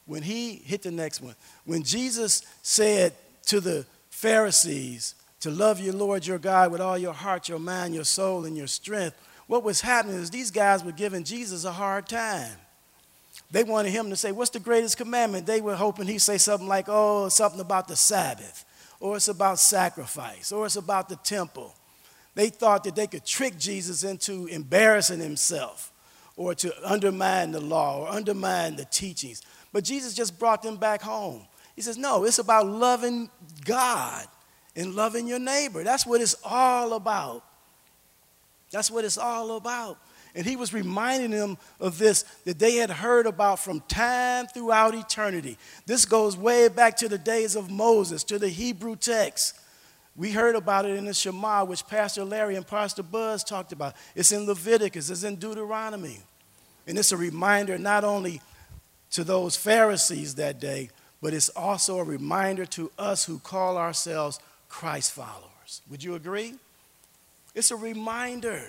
when 0.06 0.22
he 0.22 0.54
hit 0.54 0.82
the 0.82 0.90
next 0.90 1.20
one, 1.20 1.36
when 1.64 1.82
Jesus 1.82 2.42
said 2.62 3.12
to 3.46 3.60
the 3.60 3.86
Pharisees 4.22 5.16
to 5.40 5.50
love 5.50 5.80
your 5.80 5.94
Lord 5.94 6.24
your 6.24 6.38
God 6.38 6.70
with 6.70 6.80
all 6.80 6.96
your 6.96 7.12
heart, 7.12 7.48
your 7.48 7.58
mind, 7.58 7.92
your 7.92 8.04
soul, 8.04 8.44
and 8.44 8.56
your 8.56 8.68
strength, 8.68 9.16
what 9.48 9.64
was 9.64 9.80
happening 9.80 10.14
is 10.14 10.30
these 10.30 10.52
guys 10.52 10.84
were 10.84 10.92
giving 10.92 11.24
Jesus 11.24 11.64
a 11.64 11.72
hard 11.72 12.06
time. 12.06 12.52
They 13.50 13.64
wanted 13.64 13.90
him 13.90 14.10
to 14.10 14.16
say, 14.16 14.30
What's 14.30 14.52
the 14.52 14.60
greatest 14.60 14.96
commandment? 14.96 15.44
They 15.44 15.60
were 15.60 15.74
hoping 15.74 16.06
he'd 16.06 16.20
say 16.20 16.38
something 16.38 16.68
like, 16.68 16.84
Oh, 16.86 17.30
something 17.30 17.58
about 17.58 17.88
the 17.88 17.96
Sabbath, 17.96 18.64
or 19.00 19.16
it's 19.16 19.26
about 19.26 19.58
sacrifice, 19.58 20.52
or 20.52 20.66
it's 20.66 20.76
about 20.76 21.08
the 21.08 21.16
temple. 21.16 21.74
They 22.36 22.48
thought 22.48 22.84
that 22.84 22.94
they 22.94 23.08
could 23.08 23.26
trick 23.26 23.58
Jesus 23.58 24.04
into 24.04 24.46
embarrassing 24.46 25.18
himself, 25.18 25.90
or 26.36 26.54
to 26.54 26.72
undermine 26.88 27.50
the 27.50 27.60
law, 27.60 28.02
or 28.02 28.08
undermine 28.08 28.76
the 28.76 28.84
teachings. 28.84 29.42
But 29.72 29.82
Jesus 29.82 30.14
just 30.14 30.38
brought 30.38 30.62
them 30.62 30.76
back 30.76 31.02
home. 31.02 31.42
He 31.76 31.82
says, 31.82 31.98
No, 31.98 32.24
it's 32.24 32.38
about 32.38 32.66
loving 32.66 33.30
God 33.64 34.26
and 34.76 34.94
loving 34.94 35.26
your 35.26 35.38
neighbor. 35.38 35.84
That's 35.84 36.06
what 36.06 36.20
it's 36.20 36.36
all 36.44 36.94
about. 36.94 37.44
That's 38.70 38.90
what 38.90 39.04
it's 39.04 39.18
all 39.18 39.56
about. 39.56 39.98
And 40.34 40.46
he 40.46 40.56
was 40.56 40.72
reminding 40.72 41.30
them 41.30 41.58
of 41.78 41.98
this 41.98 42.22
that 42.44 42.58
they 42.58 42.76
had 42.76 42.90
heard 42.90 43.26
about 43.26 43.58
from 43.58 43.80
time 43.80 44.46
throughout 44.46 44.94
eternity. 44.94 45.58
This 45.84 46.06
goes 46.06 46.36
way 46.38 46.68
back 46.68 46.96
to 46.98 47.08
the 47.08 47.18
days 47.18 47.54
of 47.54 47.70
Moses, 47.70 48.24
to 48.24 48.38
the 48.38 48.48
Hebrew 48.48 48.96
text. 48.96 49.58
We 50.16 50.30
heard 50.30 50.56
about 50.56 50.86
it 50.86 50.96
in 50.96 51.04
the 51.04 51.14
Shema, 51.14 51.64
which 51.64 51.86
Pastor 51.86 52.24
Larry 52.24 52.56
and 52.56 52.66
Pastor 52.66 53.02
Buzz 53.02 53.44
talked 53.44 53.72
about. 53.72 53.94
It's 54.14 54.32
in 54.32 54.46
Leviticus, 54.46 55.10
it's 55.10 55.22
in 55.22 55.36
Deuteronomy. 55.36 56.20
And 56.86 56.98
it's 56.98 57.12
a 57.12 57.16
reminder 57.16 57.78
not 57.78 58.02
only 58.02 58.40
to 59.10 59.24
those 59.24 59.54
Pharisees 59.54 60.36
that 60.36 60.60
day, 60.60 60.90
but 61.22 61.32
it's 61.32 61.48
also 61.50 61.98
a 61.98 62.04
reminder 62.04 62.66
to 62.66 62.90
us 62.98 63.24
who 63.24 63.38
call 63.38 63.78
ourselves 63.78 64.40
Christ 64.68 65.12
followers. 65.12 65.80
Would 65.88 66.02
you 66.02 66.16
agree? 66.16 66.54
It's 67.54 67.70
a 67.70 67.76
reminder 67.76 68.64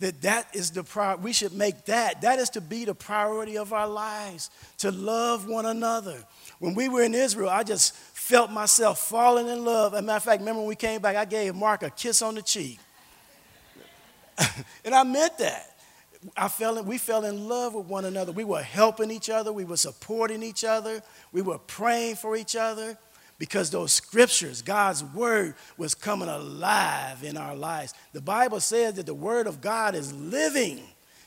that 0.00 0.22
that 0.22 0.54
is 0.54 0.70
the 0.70 0.82
prior 0.82 1.16
we 1.16 1.32
should 1.32 1.52
make 1.52 1.84
that 1.86 2.20
that 2.22 2.38
is 2.38 2.50
to 2.50 2.60
be 2.60 2.84
the 2.84 2.94
priority 2.94 3.56
of 3.56 3.72
our 3.72 3.88
lives 3.88 4.50
to 4.76 4.90
love 4.90 5.48
one 5.48 5.64
another 5.66 6.22
when 6.58 6.74
we 6.74 6.88
were 6.88 7.02
in 7.04 7.14
israel 7.14 7.48
i 7.48 7.62
just 7.62 7.94
felt 7.94 8.50
myself 8.50 8.98
falling 8.98 9.46
in 9.46 9.64
love 9.64 9.94
as 9.94 10.00
a 10.00 10.02
matter 10.02 10.16
of 10.16 10.24
fact 10.24 10.40
remember 10.40 10.60
when 10.60 10.68
we 10.68 10.74
came 10.74 11.00
back 11.00 11.14
i 11.14 11.24
gave 11.24 11.54
mark 11.54 11.84
a 11.84 11.90
kiss 11.90 12.22
on 12.22 12.34
the 12.34 12.42
cheek 12.42 12.80
and 14.84 14.94
i 14.94 15.04
meant 15.04 15.38
that 15.38 15.73
I 16.36 16.48
fell 16.48 16.78
in, 16.78 16.86
we 16.86 16.98
fell 16.98 17.24
in 17.24 17.48
love 17.48 17.74
with 17.74 17.86
one 17.86 18.04
another. 18.04 18.32
We 18.32 18.44
were 18.44 18.62
helping 18.62 19.10
each 19.10 19.28
other. 19.28 19.52
We 19.52 19.64
were 19.64 19.76
supporting 19.76 20.42
each 20.42 20.64
other. 20.64 21.02
We 21.32 21.42
were 21.42 21.58
praying 21.58 22.16
for 22.16 22.36
each 22.36 22.56
other 22.56 22.96
because 23.38 23.70
those 23.70 23.92
scriptures, 23.92 24.62
God's 24.62 25.04
word, 25.04 25.54
was 25.76 25.94
coming 25.94 26.28
alive 26.28 27.24
in 27.24 27.36
our 27.36 27.54
lives. 27.54 27.94
The 28.12 28.20
Bible 28.20 28.60
says 28.60 28.94
that 28.94 29.06
the 29.06 29.14
word 29.14 29.46
of 29.46 29.60
God 29.60 29.94
is 29.94 30.12
living, 30.12 30.80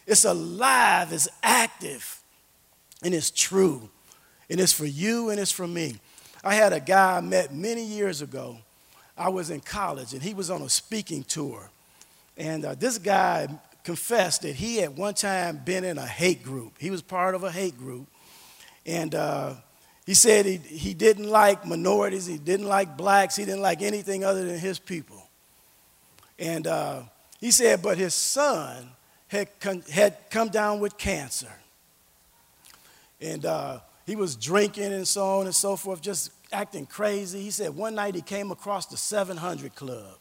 it's 0.06 0.26
alive, 0.26 1.12
it's 1.12 1.28
active, 1.44 2.22
and 3.04 3.14
it's 3.14 3.30
true. 3.30 3.90
And 4.50 4.60
it's 4.62 4.74
for 4.74 4.86
you 4.86 5.30
and 5.30 5.40
it's 5.40 5.52
for 5.52 5.68
me. 5.68 5.98
I 6.44 6.56
had 6.56 6.72
a 6.72 6.80
guy 6.80 7.18
I 7.18 7.22
met 7.22 7.54
many 7.54 7.84
years 7.84 8.22
ago. 8.22 8.58
I 9.18 9.30
was 9.30 9.50
in 9.50 9.60
college 9.60 10.14
and 10.14 10.24
he 10.24 10.34
was 10.34 10.50
on 10.50 10.62
a 10.62 10.70
speaking 10.70 11.24
tour. 11.24 11.70
And 12.38 12.64
uh, 12.64 12.76
this 12.76 12.98
guy 12.98 13.50
confessed 13.88 14.42
that 14.42 14.54
he 14.54 14.76
had 14.80 14.98
one 14.98 15.14
time 15.14 15.62
been 15.64 15.86
in 15.86 15.98
a 15.98 16.06
hate 16.06 16.44
group. 16.44 16.74
He 16.78 16.92
was 16.92 17.02
part 17.02 17.36
of 17.36 17.46
a 17.46 17.50
hate 17.50 17.78
group. 17.78 18.06
And 18.86 19.16
uh, 19.16 19.54
he 20.06 20.14
said 20.14 20.46
he, 20.46 20.58
he 20.58 20.94
didn't 20.94 21.30
like 21.30 21.66
minorities, 21.66 22.26
he 22.26 22.38
didn't 22.38 22.68
like 22.68 22.98
blacks, 22.98 23.38
he 23.38 23.46
didn't 23.46 23.62
like 23.62 23.82
anything 23.82 24.26
other 24.26 24.44
than 24.44 24.60
his 24.60 24.78
people. 24.78 25.30
And 26.38 26.68
uh, 26.68 27.04
he 27.40 27.50
said, 27.50 27.82
but 27.82 27.98
his 27.98 28.14
son 28.14 28.90
had, 29.30 29.58
con- 29.62 29.86
had 29.90 30.18
come 30.30 30.50
down 30.50 30.82
with 30.82 30.98
cancer. 30.98 31.54
And 33.22 33.46
uh, 33.46 33.80
he 34.06 34.18
was 34.18 34.36
drinking 34.36 34.92
and 34.92 35.08
so 35.08 35.40
on 35.40 35.46
and 35.46 35.56
so 35.56 35.78
forth, 35.78 36.02
just 36.02 36.34
acting 36.52 36.88
crazy. 36.88 37.42
He 37.42 37.52
said 37.52 37.74
one 37.74 37.96
night 37.96 38.16
he 38.16 38.22
came 38.22 38.52
across 38.52 38.86
the 38.88 38.98
700 38.98 39.76
Club, 39.76 40.18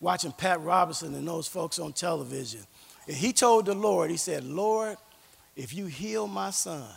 watching 0.00 0.32
Pat 0.32 0.60
Robertson 0.60 1.14
and 1.14 1.28
those 1.28 1.46
folks 1.46 1.78
on 1.78 1.92
television. 1.92 2.62
And 3.06 3.16
he 3.16 3.32
told 3.32 3.66
the 3.66 3.74
Lord, 3.74 4.10
he 4.10 4.16
said, 4.16 4.44
Lord, 4.44 4.96
if 5.54 5.72
you 5.72 5.86
heal 5.86 6.26
my 6.26 6.50
son, 6.50 6.88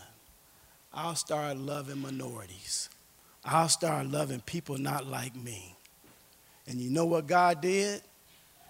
I'll 0.93 1.15
start 1.15 1.57
loving 1.57 2.01
minorities. 2.01 2.89
I'll 3.45 3.69
start 3.69 4.07
loving 4.07 4.41
people 4.41 4.77
not 4.77 5.05
like 5.05 5.35
me. 5.35 5.75
And 6.67 6.79
you 6.79 6.89
know 6.89 7.05
what 7.05 7.27
God 7.27 7.61
did? 7.61 8.01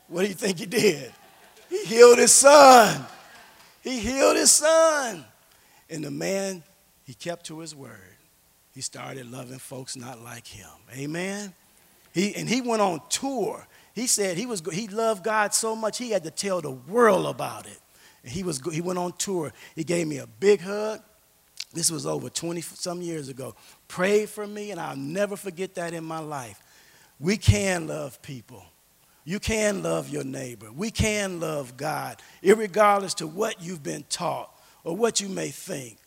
What 0.08 0.24
do 0.24 0.28
you 0.28 0.34
think 0.34 0.60
he 0.60 0.66
did? 0.66 1.12
He 1.70 1.86
healed 1.86 2.18
his 2.18 2.32
son. 2.32 3.06
He 3.82 4.00
healed 4.00 4.36
his 4.36 4.52
son. 4.52 5.24
And 5.90 6.04
the 6.04 6.12
man, 6.12 6.64
he 7.06 7.14
kept 7.14 7.46
to 7.48 7.60
his 7.60 7.76
word. 7.76 8.16
He 8.74 8.82
started 8.82 9.32
loving 9.32 9.60
folks 9.60 9.96
not 9.96 10.22
like 10.22 10.48
him. 10.48 10.70
Amen. 10.96 11.54
He, 12.14 12.36
and 12.36 12.48
he 12.48 12.62
went 12.62 12.82
on 12.82 13.02
tour 13.10 13.66
he 14.00 14.08
said 14.08 14.38
he, 14.38 14.46
was, 14.46 14.62
he 14.72 14.88
loved 14.88 15.24
God 15.24 15.54
so 15.54 15.76
much 15.76 15.98
he 15.98 16.12
had 16.12 16.24
to 16.24 16.32
tell 16.32 16.62
the 16.62 16.72
world 16.72 17.26
about 17.26 17.66
it. 17.66 17.80
And 18.24 18.32
he, 18.32 18.44
was, 18.44 18.62
he 18.72 18.82
went 18.82 19.00
on 19.00 19.14
tour. 19.14 19.52
He 19.76 19.84
gave 19.84 20.08
me 20.08 20.18
a 20.18 20.28
big 20.28 20.62
hug. 20.62 21.02
This 21.74 21.92
was 21.92 22.06
over 22.06 22.30
20 22.30 22.62
some 22.62 23.02
years 23.02 23.30
ago. 23.30 23.56
Prayed 23.88 24.30
for 24.30 24.48
me, 24.48 24.72
and 24.72 24.80
I'll 24.80 24.96
never 24.96 25.36
forget 25.36 25.76
that 25.76 25.94
in 25.94 26.04
my 26.04 26.20
life. 26.20 26.60
We 27.20 27.38
can 27.38 27.88
love 27.88 28.22
people. 28.22 28.64
You 29.24 29.40
can 29.40 29.84
love 29.84 30.10
your 30.10 30.24
neighbor. 30.24 30.72
We 30.72 30.90
can 30.90 31.40
love 31.40 31.78
God, 31.78 32.22
regardless 32.42 33.14
to 33.16 33.28
what 33.28 33.62
you've 33.62 33.84
been 33.84 34.04
taught 34.10 34.52
or 34.84 34.96
what 34.96 35.22
you 35.22 35.30
may 35.30 35.50
think. 35.50 35.98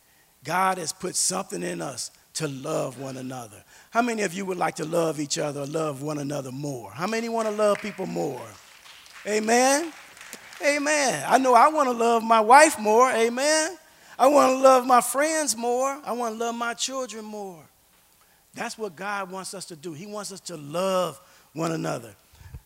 God 0.42 0.78
has 0.78 0.92
put 0.92 1.14
something 1.14 1.62
in 1.62 1.80
us 1.80 2.10
to 2.34 2.48
love 2.48 2.98
one 2.98 3.16
another. 3.16 3.62
How 3.90 4.02
many 4.02 4.22
of 4.22 4.32
you 4.32 4.46
would 4.46 4.56
like 4.56 4.76
to 4.76 4.84
love 4.84 5.20
each 5.20 5.38
other, 5.38 5.66
love 5.66 6.02
one 6.02 6.18
another 6.18 6.52
more? 6.52 6.90
How 6.90 7.06
many 7.06 7.28
want 7.28 7.48
to 7.48 7.54
love 7.54 7.78
people 7.80 8.06
more? 8.06 8.46
Amen. 9.26 9.92
Amen. 10.64 11.24
I 11.28 11.38
know 11.38 11.54
I 11.54 11.68
want 11.68 11.88
to 11.88 11.92
love 11.92 12.22
my 12.22 12.40
wife 12.40 12.78
more. 12.78 13.10
Amen. 13.10 13.76
I 14.18 14.28
want 14.28 14.52
to 14.52 14.56
love 14.58 14.86
my 14.86 15.00
friends 15.00 15.56
more. 15.56 16.00
I 16.04 16.12
want 16.12 16.38
to 16.38 16.44
love 16.44 16.54
my 16.54 16.74
children 16.74 17.24
more. 17.24 17.62
That's 18.54 18.76
what 18.78 18.94
God 18.94 19.30
wants 19.30 19.54
us 19.54 19.64
to 19.66 19.76
do. 19.76 19.92
He 19.92 20.06
wants 20.06 20.32
us 20.32 20.40
to 20.40 20.56
love 20.56 21.20
one 21.52 21.72
another. 21.72 22.14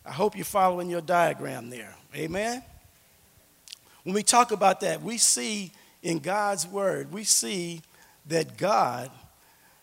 I 0.04 0.12
hope 0.12 0.36
you're 0.36 0.44
following 0.44 0.90
your 0.90 1.00
diagram 1.00 1.70
there. 1.70 1.94
Amen. 2.14 2.62
When 4.04 4.14
we 4.14 4.22
talk 4.22 4.52
about 4.52 4.80
that, 4.80 5.02
we 5.02 5.18
see 5.18 5.72
in 6.02 6.18
God's 6.18 6.66
word, 6.66 7.12
we 7.12 7.24
see 7.24 7.82
that 8.26 8.56
God 8.56 9.10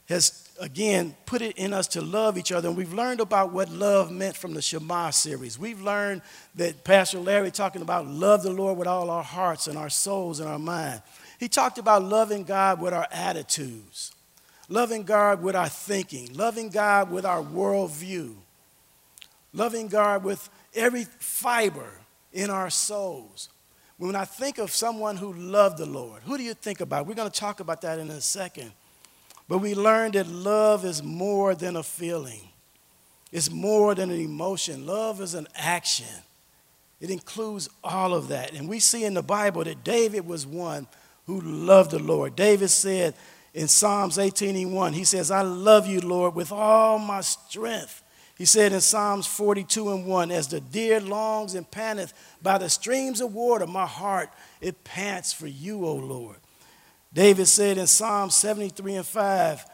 has 0.10 0.50
again 0.60 1.16
put 1.26 1.42
it 1.42 1.58
in 1.58 1.74
us 1.74 1.88
to 1.88 2.02
love 2.02 2.38
each 2.38 2.52
other. 2.52 2.68
And 2.68 2.78
we've 2.78 2.94
learned 2.94 3.20
about 3.20 3.52
what 3.52 3.70
love 3.70 4.12
meant 4.12 4.36
from 4.36 4.54
the 4.54 4.62
Shema 4.62 5.10
series. 5.12 5.58
We've 5.58 5.82
learned 5.82 6.22
that 6.56 6.84
Pastor 6.84 7.20
Larry 7.20 7.52
talking 7.52 7.82
about 7.82 8.08
love 8.08 8.44
the 8.44 8.52
Lord 8.52 8.78
with 8.78 8.88
all 8.88 9.10
our 9.10 9.24
hearts 9.24 9.68
and 9.68 9.78
our 9.78 9.90
souls 9.90 10.40
and 10.40 10.50
our 10.50 10.60
mind. 10.60 11.02
He 11.40 11.48
talked 11.48 11.78
about 11.78 12.04
loving 12.04 12.44
God 12.44 12.80
with 12.80 12.94
our 12.94 13.08
attitudes, 13.12 14.14
loving 14.70 15.04
God 15.04 15.42
with 15.42 15.56
our 15.56 15.70
thinking, 15.70 16.34
loving 16.34 16.70
God 16.70 17.12
with 17.12 17.26
our 17.26 17.42
worldview, 17.42 18.36
loving 19.54 19.88
God 19.88 20.24
with 20.24 20.50
every 20.76 21.06
fiber 21.20 21.90
in 22.32 22.50
our 22.50 22.70
souls. 22.70 23.50
When 23.98 24.16
I 24.16 24.26
think 24.26 24.58
of 24.58 24.72
someone 24.72 25.18
who 25.18 25.34
loved 25.34 25.78
the 25.78 25.86
Lord, 25.86 26.24
who 26.24 26.38
do 26.38 26.44
you 26.44 26.54
think 26.54 26.82
about? 26.82 27.08
We're 27.08 27.14
going 27.14 27.30
to 27.30 27.40
talk 27.40 27.60
about 27.60 27.82
that 27.82 28.00
in 28.00 28.10
a 28.10 28.22
second. 28.22 28.72
But 29.48 29.60
we 29.60 29.76
learned 29.76 30.14
that 30.14 30.28
love 30.28 30.86
is 30.86 31.04
more 31.04 31.56
than 31.56 31.76
a 31.76 31.84
feeling, 31.84 32.50
it's 33.32 33.52
more 33.52 33.96
than 33.96 34.12
an 34.12 34.20
emotion. 34.20 34.86
Love 34.86 35.22
is 35.22 35.34
an 35.34 35.48
action, 35.56 36.24
it 37.02 37.10
includes 37.10 37.70
all 37.84 38.14
of 38.14 38.30
that. 38.30 38.54
And 38.54 38.68
we 38.70 38.80
see 38.80 39.06
in 39.06 39.14
the 39.14 39.24
Bible 39.24 39.64
that 39.64 39.84
David 39.84 40.26
was 40.26 40.46
one 40.46 40.88
who 41.26 41.42
loved 41.42 41.92
the 41.92 42.00
Lord. 42.00 42.36
David 42.36 42.70
said 42.70 43.14
in 43.54 43.68
Psalms 43.68 44.18
18 44.18 44.56
and 44.56 44.74
1, 44.74 44.94
he 44.94 45.04
says, 45.04 45.32
I 45.32 45.42
love 45.42 45.88
you, 45.88 46.02
Lord, 46.02 46.36
with 46.36 46.52
all 46.52 46.98
my 47.00 47.22
strength. 47.22 48.04
He 48.36 48.46
said 48.46 48.74
in 48.74 48.82
Psalms 48.82 49.28
42 49.28 49.92
and 49.92 50.06
1, 50.08 50.32
As 50.32 50.48
the 50.48 50.60
deer 50.60 51.00
longs 51.00 51.54
and 51.54 51.70
panteth 51.70 52.14
by 52.42 52.58
the 52.58 52.70
streams 52.70 53.22
of 53.22 53.34
water, 53.34 53.68
my 53.68 53.86
heart 53.86 54.30
it 54.60 54.84
pants 54.84 55.32
for 55.32 55.48
you, 55.48 55.86
O 55.86 55.94
Lord. 55.94 56.38
David 57.14 57.48
said 57.48 57.78
in 57.78 57.88
Psalm 57.88 58.30
73 58.30 58.96
and 58.96 59.06
5, 59.06 59.66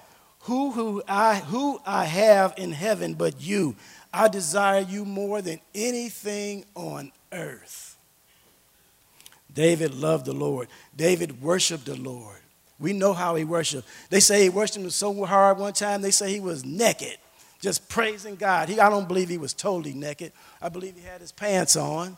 who, 0.41 0.71
who, 0.71 1.03
I, 1.07 1.35
who 1.35 1.79
I 1.85 2.05
have 2.05 2.53
in 2.57 2.71
heaven 2.71 3.13
but 3.13 3.41
you? 3.41 3.75
I 4.13 4.27
desire 4.27 4.81
you 4.81 5.05
more 5.05 5.41
than 5.41 5.59
anything 5.75 6.65
on 6.75 7.11
earth. 7.31 7.97
David 9.53 9.93
loved 9.93 10.25
the 10.25 10.33
Lord. 10.33 10.67
David 10.95 11.41
worshiped 11.41 11.85
the 11.85 11.95
Lord. 11.95 12.37
We 12.79 12.93
know 12.93 13.13
how 13.13 13.35
he 13.35 13.43
worshiped. 13.43 13.87
They 14.09 14.19
say 14.19 14.43
he 14.43 14.49
worshiped 14.49 14.77
him 14.77 14.89
so 14.89 15.25
hard 15.25 15.57
one 15.57 15.73
time, 15.73 16.01
they 16.01 16.11
say 16.11 16.31
he 16.31 16.39
was 16.39 16.63
naked, 16.63 17.17
just 17.61 17.89
praising 17.89 18.35
God. 18.35 18.69
He, 18.69 18.79
I 18.79 18.89
don't 18.89 19.07
believe 19.07 19.27
he 19.27 19.37
was 19.37 19.53
totally 19.53 19.93
naked. 19.93 20.31
I 20.61 20.69
believe 20.69 20.95
he 20.95 21.01
had 21.01 21.19
his 21.21 21.31
pants 21.31 21.75
on. 21.75 22.17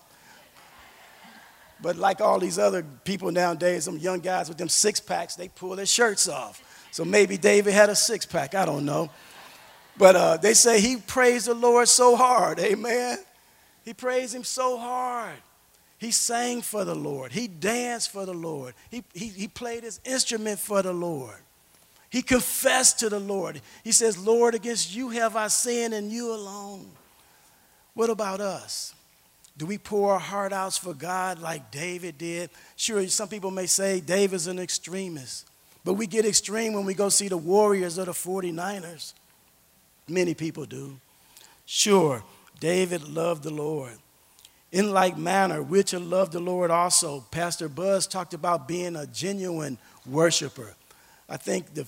But 1.82 1.98
like 1.98 2.22
all 2.22 2.40
these 2.40 2.60
other 2.60 2.84
people 3.04 3.32
nowadays, 3.32 3.86
some 3.86 3.98
young 3.98 4.20
guys 4.20 4.50
with 4.50 4.58
them 4.58 4.70
six 4.70 5.00
packs, 5.00 5.36
they 5.36 5.48
pull 5.48 5.76
their 5.76 5.86
shirts 5.86 6.28
off. 6.28 6.62
So 6.92 7.06
maybe 7.06 7.38
David 7.38 7.74
had 7.74 7.90
a 7.90 7.96
six 7.96 8.26
pack, 8.26 8.54
I 8.54 8.66
don't 8.66 8.86
know. 8.86 9.10
But 9.98 10.16
uh, 10.16 10.38
they 10.38 10.54
say 10.54 10.80
he 10.80 10.98
praised 10.98 11.48
the 11.48 11.54
Lord 11.54 11.88
so 11.88 12.16
hard, 12.16 12.60
amen. 12.60 13.18
He 13.84 13.94
praised 13.94 14.36
him 14.36 14.44
so 14.44 14.78
hard. 14.78 15.36
He 15.98 16.12
sang 16.12 16.62
for 16.62 16.84
the 16.84 16.96
Lord. 16.96 17.32
He 17.32 17.48
danced 17.48 18.12
for 18.12 18.26
the 18.26 18.34
Lord. 18.34 18.74
He, 18.90 19.04
he, 19.14 19.28
he 19.28 19.48
played 19.48 19.84
his 19.84 20.00
instrument 20.04 20.60
for 20.60 20.82
the 20.82 20.94
Lord. 20.94 21.38
He 22.10 22.22
confessed 22.22 23.00
to 23.00 23.10
the 23.10 23.20
Lord. 23.20 23.62
He 23.84 23.92
says, 23.92 24.18
Lord, 24.18 24.54
against 24.54 24.96
you 24.96 25.10
have 25.10 25.36
I 25.36 25.48
sinned 25.48 25.94
and 25.94 26.12
you 26.12 26.34
alone. 26.34 26.92
What 27.94 28.10
about 28.10 28.42
us? 28.42 28.94
Do 29.62 29.68
we 29.68 29.78
pour 29.78 30.14
our 30.14 30.20
heart 30.20 30.54
out 30.54 30.74
for 30.74 30.92
God 30.92 31.38
like 31.38 31.70
David 31.70 32.18
did? 32.18 32.50
Sure, 32.76 33.08
some 33.10 33.28
people 33.30 33.52
may 33.52 33.68
say 33.68 34.00
David's 34.00 34.48
an 34.48 34.58
extremist, 34.58 35.48
but 35.86 35.94
we 35.94 36.08
get 36.08 36.26
extreme 36.26 36.74
when 36.74 36.84
we 36.84 36.96
go 36.96 37.10
see 37.10 37.28
the 37.28 37.38
Warriors 37.38 38.00
or 38.00 38.06
the 38.06 38.12
49ers. 38.12 39.14
Many 40.08 40.34
people 40.34 40.66
do. 40.66 40.98
Sure, 41.68 42.24
David 42.60 43.08
loved 43.08 43.44
the 43.44 43.52
Lord. 43.52 43.94
In 44.72 44.90
like 44.90 45.16
manner, 45.16 45.62
Richard 45.62 46.02
loved 46.02 46.32
the 46.32 46.40
Lord 46.40 46.72
also. 46.72 47.24
Pastor 47.30 47.70
Buzz 47.70 48.08
talked 48.08 48.34
about 48.34 48.68
being 48.68 48.96
a 48.96 49.06
genuine 49.06 49.78
worshiper. 50.08 50.74
I 51.30 51.38
think 51.38 51.76
the, 51.76 51.86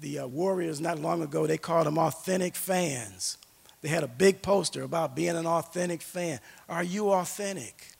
the 0.00 0.20
uh, 0.20 0.28
Warriors 0.28 0.80
not 0.80 0.98
long 0.98 1.20
ago, 1.20 1.46
they 1.46 1.58
called 1.58 1.86
them 1.86 1.98
authentic 1.98 2.56
fans. 2.56 3.36
They 3.82 3.88
had 3.88 4.04
a 4.04 4.08
big 4.08 4.42
poster 4.42 4.82
about 4.82 5.14
being 5.14 5.36
an 5.36 5.46
authentic 5.46 6.02
fan. 6.02 6.38
Are 6.68 6.84
you 6.84 7.10
authentic? 7.10 7.92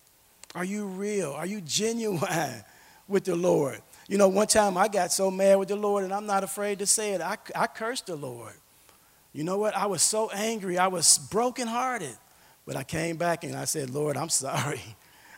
Are 0.55 0.65
you 0.65 0.87
real? 0.87 1.33
Are 1.33 1.47
you 1.47 1.61
genuine 1.61 2.65
with 3.09 3.25
the 3.25 3.37
Lord? 3.37 3.81
You 4.09 4.19
know, 4.19 4.29
one 4.29 4.47
time 4.47 4.77
I 4.77 4.89
got 4.89 5.13
so 5.13 5.31
mad 5.31 5.57
with 5.57 5.69
the 5.69 5.77
Lord, 5.77 6.05
and 6.05 6.13
I'm 6.13 6.27
not 6.27 6.45
afraid 6.45 6.79
to 6.81 6.87
say 6.87 7.13
it. 7.13 7.21
I, 7.21 7.37
I 7.55 7.67
cursed 7.67 8.07
the 8.07 8.17
Lord. 8.17 8.55
You 9.33 9.45
know 9.45 9.59
what? 9.59 9.77
I 9.77 9.87
was 9.87 10.03
so 10.03 10.31
angry. 10.31 10.79
I 10.79 10.89
was 10.89 11.19
brokenhearted. 11.19 12.17
But 12.67 12.77
I 12.77 12.85
came 12.85 13.17
back 13.17 13.43
and 13.45 13.57
I 13.57 13.65
said, 13.65 13.91
Lord, 13.91 14.17
I'm 14.17 14.29
sorry. 14.29 14.81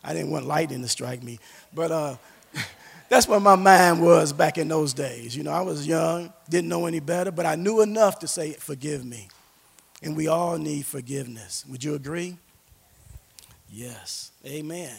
I 0.03 0.13
didn't 0.13 0.31
want 0.31 0.47
lightning 0.47 0.83
to 0.83 0.89
strike 0.89 1.23
me. 1.23 1.39
But 1.73 1.91
uh, 1.91 2.17
that's 3.09 3.27
what 3.27 3.41
my 3.41 3.57
mind 3.57 4.03
was 4.03 4.33
back 4.33 4.59
in 4.59 4.69
those 4.69 4.93
days. 4.93 5.37
You 5.37 5.43
know, 5.43 5.53
I 5.53 5.63
was 5.63 5.87
young, 5.87 6.33
didn't 6.51 6.69
know 6.69 6.87
any 6.87 7.01
better, 7.01 7.31
but 7.31 7.47
I 7.47 7.55
knew 7.55 7.81
enough 7.81 8.19
to 8.19 8.29
say, 8.29 8.53
forgive 8.53 9.05
me. 9.05 9.29
And 10.03 10.17
we 10.17 10.27
all 10.27 10.59
need 10.59 10.87
forgiveness. 10.87 11.65
Would 11.69 11.83
you 11.83 11.95
agree? 11.95 12.37
Yes. 13.71 14.33
Amen. 14.47 14.95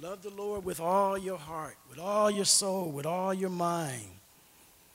Love 0.00 0.22
the 0.22 0.30
Lord 0.30 0.64
with 0.64 0.80
all 0.80 1.18
your 1.18 1.38
heart, 1.38 1.76
with 1.90 1.98
all 1.98 2.30
your 2.30 2.44
soul, 2.44 2.90
with 2.90 3.06
all 3.06 3.34
your 3.34 3.50
mind. 3.50 4.06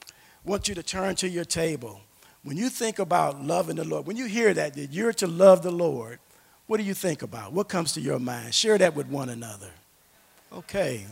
I 0.08 0.50
want 0.50 0.70
you 0.70 0.76
to 0.76 0.84
turn 0.84 1.16
to 1.16 1.28
your 1.28 1.46
table. 1.46 2.00
When 2.44 2.58
you 2.58 2.70
think 2.70 3.00
about 3.00 3.44
loving 3.44 3.78
the 3.78 3.84
Lord, 3.86 4.06
when 4.06 4.18
you 4.18 4.26
hear 4.26 4.54
that, 4.54 4.76
that 4.76 4.92
you're 4.92 5.14
to 5.14 5.28
love 5.28 5.64
the 5.64 5.72
Lord, 5.72 6.20
what 6.68 6.78
do 6.78 6.84
you 6.84 6.94
think 6.94 7.22
about? 7.22 7.52
What 7.52 7.68
comes 7.68 7.94
to 7.94 8.02
your 8.02 8.20
mind? 8.20 8.54
Share 8.54 8.78
that 8.78 8.96
with 8.96 9.08
one 9.08 9.30
another. 9.30 9.72
Okay. 10.52 11.06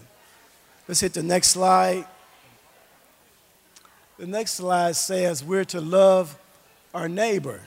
Let's 0.88 1.00
hit 1.00 1.14
the 1.14 1.24
next 1.24 1.50
slide. 1.50 2.06
The 4.18 4.28
next 4.28 4.54
slide 4.54 4.96
says 4.96 5.44
we're 5.44 5.66
to 5.66 5.82
love 5.82 6.38
our 6.94 7.10
neighbor. 7.10 7.62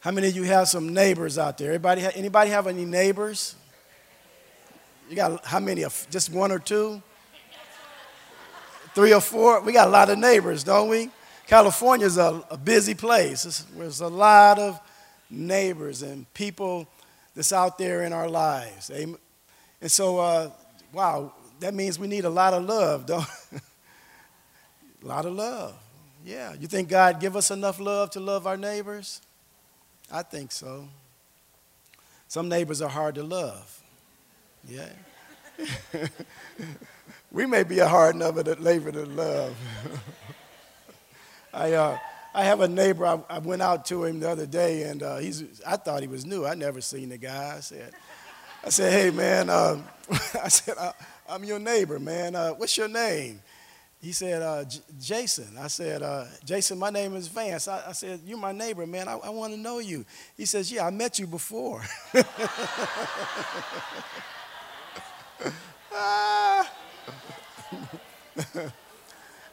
How 0.00 0.10
many 0.10 0.28
of 0.28 0.34
you 0.34 0.44
have 0.44 0.66
some 0.66 0.94
neighbors 0.94 1.36
out 1.36 1.58
there? 1.58 1.68
Everybody, 1.68 2.06
anybody 2.14 2.50
have 2.50 2.66
any 2.66 2.86
neighbors? 2.86 3.54
You 5.10 5.16
got 5.16 5.44
how 5.44 5.60
many? 5.60 5.84
Just 6.10 6.32
one 6.32 6.50
or 6.50 6.58
two? 6.58 7.02
Three 8.94 9.12
or 9.12 9.20
four? 9.20 9.60
We 9.60 9.74
got 9.74 9.88
a 9.88 9.90
lot 9.90 10.08
of 10.08 10.18
neighbors, 10.18 10.64
don't 10.64 10.88
we? 10.88 11.10
California's 11.46 12.16
a, 12.16 12.42
a 12.50 12.56
busy 12.56 12.94
place. 12.94 13.42
There's 13.76 14.00
a 14.00 14.08
lot 14.08 14.58
of 14.58 14.80
neighbors 15.28 16.00
and 16.00 16.32
people 16.32 16.88
that's 17.34 17.52
out 17.52 17.76
there 17.76 18.02
in 18.04 18.14
our 18.14 18.28
lives. 18.28 18.88
And 18.88 19.18
so, 19.86 20.18
uh, 20.18 20.50
wow, 20.94 21.34
that 21.60 21.74
means 21.74 21.98
we 21.98 22.08
need 22.08 22.24
a 22.24 22.30
lot 22.30 22.54
of 22.54 22.64
love, 22.64 23.04
don't? 23.06 23.26
a 23.52 25.06
lot 25.06 25.26
of 25.26 25.34
love. 25.34 25.74
Yeah. 26.24 26.54
You 26.58 26.68
think 26.68 26.88
God 26.88 27.20
give 27.20 27.36
us 27.36 27.50
enough 27.50 27.78
love 27.78 28.08
to 28.12 28.20
love 28.20 28.46
our 28.46 28.56
neighbors? 28.56 29.20
I 30.12 30.22
think 30.22 30.52
so. 30.52 30.88
Some 32.28 32.48
neighbors 32.48 32.82
are 32.82 32.88
hard 32.88 33.14
to 33.16 33.22
love. 33.22 33.82
Yeah. 34.68 34.88
we 37.32 37.46
may 37.46 37.62
be 37.62 37.78
a 37.78 37.88
hard 37.88 38.16
neighbor 38.16 38.42
to 38.42 38.54
labor 38.54 38.92
to 38.92 39.04
love. 39.04 39.56
I, 41.54 41.72
uh, 41.72 41.98
I 42.34 42.44
have 42.44 42.60
a 42.60 42.68
neighbor, 42.68 43.06
I, 43.06 43.20
I, 43.28 43.38
went 43.38 43.62
out 43.62 43.84
to 43.86 44.04
him 44.04 44.20
the 44.20 44.30
other 44.30 44.46
day, 44.46 44.84
and 44.84 45.02
uh, 45.02 45.16
he's, 45.18 45.60
I 45.66 45.76
thought 45.76 46.02
he 46.02 46.08
was 46.08 46.24
new. 46.24 46.46
I 46.46 46.54
never 46.54 46.80
seen 46.80 47.08
the 47.08 47.18
guy. 47.18 47.56
I 47.56 47.60
said, 47.60 47.92
I 48.64 48.68
said 48.70 48.92
hey, 48.92 49.10
man, 49.10 49.50
uh, 49.50 49.78
I 50.42 50.48
said, 50.48 50.76
I'm 51.28 51.44
your 51.44 51.58
neighbor, 51.58 51.98
man. 51.98 52.36
Uh, 52.36 52.50
what's 52.50 52.76
your 52.76 52.88
name? 52.88 53.40
He 54.00 54.12
said, 54.12 54.40
uh, 54.40 54.64
Jason. 54.98 55.58
I 55.58 55.66
said, 55.66 56.02
uh, 56.02 56.24
Jason, 56.44 56.78
my 56.78 56.88
name 56.88 57.14
is 57.16 57.28
Vance. 57.28 57.68
I, 57.68 57.88
I 57.88 57.92
said, 57.92 58.20
You're 58.24 58.38
my 58.38 58.52
neighbor, 58.52 58.86
man. 58.86 59.08
I, 59.08 59.16
I 59.16 59.28
want 59.28 59.52
to 59.52 59.58
know 59.58 59.78
you. 59.78 60.06
He 60.36 60.46
says, 60.46 60.72
Yeah, 60.72 60.86
I 60.86 60.90
met 60.90 61.18
you 61.18 61.26
before. 61.26 61.82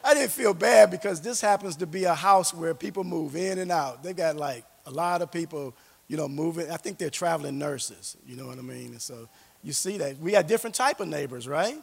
I 0.02 0.14
didn't 0.14 0.30
feel 0.30 0.54
bad 0.54 0.90
because 0.90 1.20
this 1.20 1.42
happens 1.42 1.76
to 1.76 1.86
be 1.86 2.04
a 2.04 2.14
house 2.14 2.54
where 2.54 2.74
people 2.74 3.04
move 3.04 3.36
in 3.36 3.58
and 3.58 3.70
out. 3.70 4.02
They 4.02 4.14
got 4.14 4.36
like 4.36 4.64
a 4.86 4.90
lot 4.90 5.20
of 5.20 5.30
people, 5.30 5.74
you 6.06 6.16
know, 6.16 6.26
moving. 6.26 6.70
I 6.70 6.78
think 6.78 6.96
they're 6.96 7.10
traveling 7.10 7.58
nurses, 7.58 8.16
you 8.26 8.34
know 8.34 8.46
what 8.46 8.56
I 8.58 8.62
mean? 8.62 8.92
And 8.92 9.02
so 9.02 9.28
you 9.62 9.74
see 9.74 9.98
that. 9.98 10.18
We 10.18 10.32
got 10.32 10.48
different 10.48 10.74
type 10.74 11.00
of 11.00 11.08
neighbors, 11.08 11.46
right? 11.46 11.76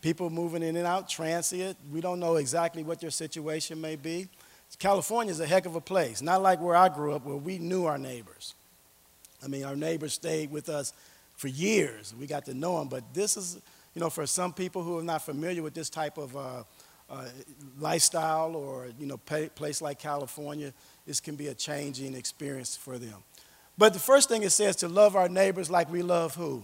People 0.00 0.30
moving 0.30 0.62
in 0.62 0.76
and 0.76 0.86
out, 0.86 1.08
transient. 1.08 1.76
We 1.92 2.00
don't 2.00 2.20
know 2.20 2.36
exactly 2.36 2.82
what 2.82 3.00
their 3.00 3.10
situation 3.10 3.80
may 3.80 3.96
be. 3.96 4.28
California 4.78 5.32
is 5.32 5.40
a 5.40 5.46
heck 5.46 5.66
of 5.66 5.74
a 5.74 5.80
place, 5.80 6.22
not 6.22 6.42
like 6.42 6.60
where 6.60 6.76
I 6.76 6.88
grew 6.88 7.12
up 7.12 7.24
where 7.24 7.36
we 7.36 7.58
knew 7.58 7.86
our 7.86 7.98
neighbors. 7.98 8.54
I 9.42 9.48
mean, 9.48 9.64
our 9.64 9.76
neighbors 9.76 10.12
stayed 10.12 10.50
with 10.50 10.68
us 10.68 10.92
for 11.36 11.48
years. 11.48 12.14
We 12.18 12.26
got 12.26 12.44
to 12.46 12.54
know 12.54 12.78
them, 12.78 12.88
but 12.88 13.02
this 13.12 13.36
is, 13.36 13.60
you 13.94 14.00
know, 14.00 14.10
for 14.10 14.26
some 14.26 14.52
people 14.52 14.82
who 14.82 14.98
are 14.98 15.02
not 15.02 15.22
familiar 15.22 15.62
with 15.62 15.74
this 15.74 15.90
type 15.90 16.18
of 16.18 16.36
uh, 16.36 16.62
uh, 17.10 17.24
lifestyle 17.78 18.54
or 18.54 18.88
you 18.98 19.06
know 19.06 19.16
place 19.16 19.82
like 19.82 19.98
California, 19.98 20.72
this 21.06 21.20
can 21.20 21.34
be 21.34 21.48
a 21.48 21.54
changing 21.54 22.14
experience 22.14 22.76
for 22.76 22.98
them. 22.98 23.16
But 23.76 23.94
the 23.94 23.98
first 23.98 24.28
thing 24.28 24.42
it 24.42 24.50
says 24.50 24.76
to 24.76 24.88
love 24.88 25.16
our 25.16 25.28
neighbors 25.28 25.70
like 25.70 25.90
we 25.90 26.02
love 26.02 26.34
who? 26.34 26.62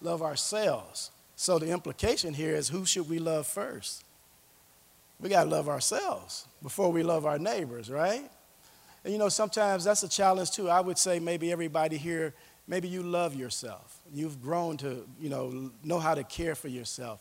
Love 0.00 0.22
ourselves. 0.22 1.10
So 1.36 1.58
the 1.58 1.70
implication 1.70 2.32
here 2.32 2.54
is 2.54 2.68
who 2.68 2.86
should 2.86 3.08
we 3.08 3.18
love 3.18 3.46
first? 3.46 4.04
We 5.20 5.28
got 5.28 5.44
to 5.44 5.50
love 5.50 5.68
ourselves 5.68 6.46
before 6.62 6.90
we 6.90 7.02
love 7.02 7.26
our 7.26 7.38
neighbors, 7.38 7.90
right? 7.90 8.28
And 9.04 9.12
you 9.12 9.18
know, 9.18 9.28
sometimes 9.28 9.84
that's 9.84 10.02
a 10.02 10.08
challenge 10.08 10.50
too. 10.50 10.68
I 10.68 10.80
would 10.80 10.98
say 10.98 11.20
maybe 11.20 11.52
everybody 11.52 11.98
here, 11.98 12.34
maybe 12.66 12.88
you 12.88 13.02
love 13.02 13.34
yourself. 13.34 14.00
You've 14.12 14.42
grown 14.42 14.78
to, 14.78 15.06
you 15.20 15.28
know, 15.28 15.70
know 15.84 15.98
how 15.98 16.14
to 16.14 16.24
care 16.24 16.54
for 16.54 16.68
yourself. 16.68 17.20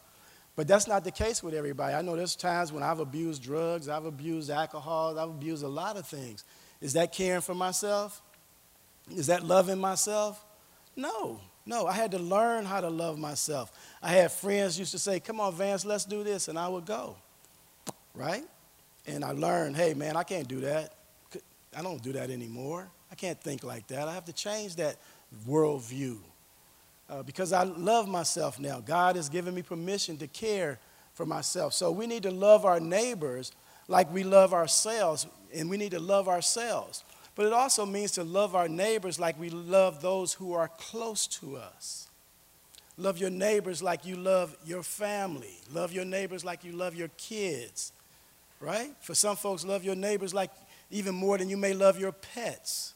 But 0.55 0.67
that's 0.67 0.87
not 0.87 1.03
the 1.03 1.11
case 1.11 1.43
with 1.43 1.53
everybody. 1.53 1.93
I 1.93 2.01
know 2.01 2.15
there's 2.15 2.37
times 2.37 2.71
when 2.71 2.83
I've 2.83 2.99
abused 2.99 3.43
drugs, 3.43 3.89
I've 3.89 4.05
abused 4.05 4.49
alcohol, 4.49 5.19
I've 5.19 5.29
abused 5.29 5.63
a 5.63 5.67
lot 5.67 5.97
of 5.97 6.07
things. 6.07 6.45
Is 6.79 6.93
that 6.93 7.11
caring 7.11 7.41
for 7.41 7.53
myself? 7.53 8.21
Is 9.13 9.27
that 9.27 9.43
loving 9.43 9.79
myself? 9.79 10.43
No, 10.95 11.41
no. 11.65 11.87
I 11.87 11.93
had 11.93 12.11
to 12.11 12.19
learn 12.19 12.65
how 12.65 12.81
to 12.81 12.89
love 12.89 13.17
myself. 13.17 13.71
I 14.01 14.09
had 14.09 14.31
friends 14.31 14.77
used 14.77 14.91
to 14.91 14.99
say, 14.99 15.19
Come 15.19 15.39
on, 15.39 15.53
Vance, 15.53 15.85
let's 15.85 16.05
do 16.05 16.23
this, 16.23 16.47
and 16.47 16.57
I 16.57 16.67
would 16.67 16.85
go. 16.85 17.15
Right? 18.13 18.45
And 19.07 19.23
I 19.23 19.31
learned, 19.31 19.75
hey, 19.75 19.93
man, 19.93 20.15
I 20.17 20.23
can't 20.23 20.47
do 20.47 20.61
that. 20.61 20.93
I 21.77 21.81
don't 21.81 22.01
do 22.01 22.13
that 22.13 22.29
anymore. 22.29 22.87
I 23.11 23.15
can't 23.15 23.39
think 23.39 23.63
like 23.63 23.87
that. 23.87 24.07
I 24.07 24.13
have 24.13 24.25
to 24.25 24.33
change 24.33 24.77
that 24.77 24.97
worldview 25.47 26.17
uh, 27.09 27.23
because 27.23 27.53
I 27.53 27.63
love 27.63 28.07
myself 28.07 28.59
now. 28.59 28.79
God 28.79 29.15
has 29.15 29.29
given 29.29 29.53
me 29.53 29.61
permission 29.61 30.17
to 30.17 30.27
care 30.27 30.79
for 31.13 31.25
myself. 31.25 31.73
So 31.73 31.91
we 31.91 32.07
need 32.07 32.23
to 32.23 32.31
love 32.31 32.65
our 32.65 32.79
neighbors 32.79 33.51
like 33.87 34.11
we 34.11 34.23
love 34.23 34.53
ourselves, 34.53 35.27
and 35.53 35.69
we 35.69 35.77
need 35.77 35.91
to 35.91 35.99
love 35.99 36.27
ourselves. 36.27 37.03
But 37.35 37.45
it 37.45 37.53
also 37.53 37.85
means 37.85 38.11
to 38.11 38.23
love 38.23 38.55
our 38.55 38.69
neighbors 38.69 39.19
like 39.19 39.39
we 39.39 39.49
love 39.49 40.01
those 40.01 40.33
who 40.33 40.53
are 40.53 40.69
close 40.69 41.27
to 41.27 41.57
us. 41.57 42.07
Love 42.97 43.17
your 43.17 43.29
neighbors 43.29 43.83
like 43.83 44.05
you 44.05 44.15
love 44.15 44.55
your 44.65 44.81
family. 44.81 45.59
Love 45.73 45.91
your 45.91 46.05
neighbors 46.05 46.45
like 46.45 46.63
you 46.63 46.71
love 46.71 46.95
your 46.95 47.09
kids, 47.17 47.91
right? 48.61 48.91
For 49.01 49.13
some 49.13 49.35
folks, 49.35 49.65
love 49.65 49.83
your 49.83 49.95
neighbors 49.95 50.33
like 50.33 50.49
even 50.91 51.13
more 51.13 51.37
than 51.37 51.49
you 51.49 51.57
may 51.57 51.73
love 51.73 51.99
your 51.99 52.13
pets. 52.13 52.93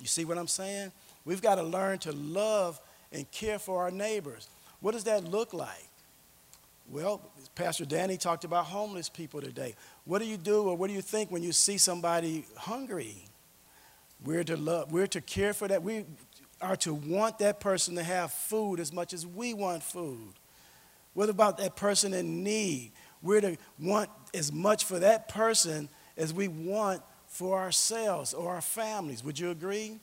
You 0.00 0.08
see 0.08 0.24
what 0.24 0.38
I'm 0.38 0.48
saying? 0.48 0.90
We've 1.24 1.42
got 1.42 1.56
to 1.56 1.62
learn 1.62 1.98
to 2.00 2.12
love 2.12 2.80
and 3.12 3.30
care 3.30 3.60
for 3.60 3.82
our 3.82 3.90
neighbors. 3.92 4.48
What 4.80 4.92
does 4.92 5.04
that 5.04 5.24
look 5.24 5.52
like? 5.52 5.89
Well, 6.90 7.20
Pastor 7.54 7.84
Danny 7.84 8.16
talked 8.16 8.42
about 8.42 8.64
homeless 8.64 9.08
people 9.08 9.40
today. 9.40 9.76
What 10.04 10.18
do 10.18 10.26
you 10.26 10.36
do 10.36 10.64
or 10.64 10.76
what 10.76 10.88
do 10.88 10.92
you 10.92 11.02
think 11.02 11.30
when 11.30 11.40
you 11.40 11.52
see 11.52 11.78
somebody 11.78 12.44
hungry? 12.56 13.26
We're 14.24 14.42
to 14.44 14.56
love, 14.56 14.90
we're 14.90 15.06
to 15.06 15.20
care 15.20 15.54
for 15.54 15.68
that. 15.68 15.84
We 15.84 16.04
are 16.60 16.74
to 16.76 16.92
want 16.92 17.38
that 17.38 17.60
person 17.60 17.94
to 17.94 18.02
have 18.02 18.32
food 18.32 18.80
as 18.80 18.92
much 18.92 19.14
as 19.14 19.24
we 19.24 19.54
want 19.54 19.84
food. 19.84 20.32
What 21.14 21.28
about 21.28 21.58
that 21.58 21.76
person 21.76 22.12
in 22.12 22.42
need? 22.42 22.90
We're 23.22 23.40
to 23.40 23.56
want 23.78 24.10
as 24.34 24.52
much 24.52 24.84
for 24.84 24.98
that 24.98 25.28
person 25.28 25.88
as 26.16 26.34
we 26.34 26.48
want 26.48 27.02
for 27.28 27.60
ourselves 27.60 28.34
or 28.34 28.54
our 28.54 28.60
families. 28.60 29.22
Would 29.22 29.38
you 29.38 29.50
agree? 29.50 30.00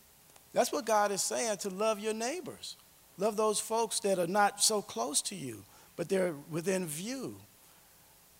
That's 0.53 0.71
what 0.71 0.85
God 0.85 1.11
is 1.11 1.21
saying 1.21 1.57
to 1.57 1.69
love 1.69 1.99
your 1.99 2.13
neighbors. 2.13 2.77
Love 3.17 3.35
those 3.35 3.59
folks 3.59 3.99
that 4.01 4.19
are 4.19 4.27
not 4.27 4.61
so 4.61 4.81
close 4.81 5.21
to 5.23 5.35
you, 5.35 5.63
but 5.97 6.07
they're 6.07 6.33
within 6.49 6.85
view. 6.85 7.35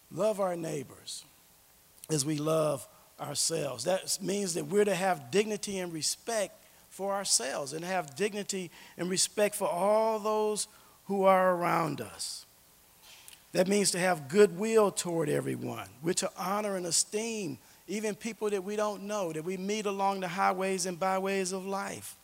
Love 0.10 0.40
our 0.40 0.56
neighbors 0.56 1.26
as 2.10 2.26
we 2.26 2.38
love 2.38 2.88
ourselves. 3.20 3.84
That 3.84 4.18
means 4.22 4.54
that 4.54 4.68
we're 4.68 4.86
to 4.86 4.96
have 4.96 5.30
dignity 5.32 5.80
and 5.80 5.92
respect 5.92 6.56
for 6.90 7.14
ourselves 7.14 7.74
and 7.74 7.84
have 7.84 8.16
dignity 8.16 8.72
and 8.98 9.10
respect 9.10 9.56
for 9.56 9.68
all 9.68 10.20
those 10.20 10.70
who 11.08 11.26
are 11.26 11.54
around 11.56 12.00
us. 12.00 12.46
That 13.52 13.68
means 13.68 13.92
to 13.92 14.00
have 14.00 14.30
goodwill 14.30 14.92
toward 14.92 15.28
everyone. 15.28 15.90
We're 16.02 16.14
to 16.14 16.32
honor 16.38 16.78
and 16.78 16.86
esteem 16.86 17.58
even 17.88 18.16
people 18.16 18.50
that 18.50 18.64
we 18.64 18.76
don't 18.76 19.04
know, 19.04 19.32
that 19.32 19.46
we 19.46 19.58
meet 19.58 19.86
along 19.86 20.20
the 20.20 20.28
highways 20.28 20.86
and 20.86 21.00
byways 21.00 21.54
of 21.54 21.66
life. 21.66 22.16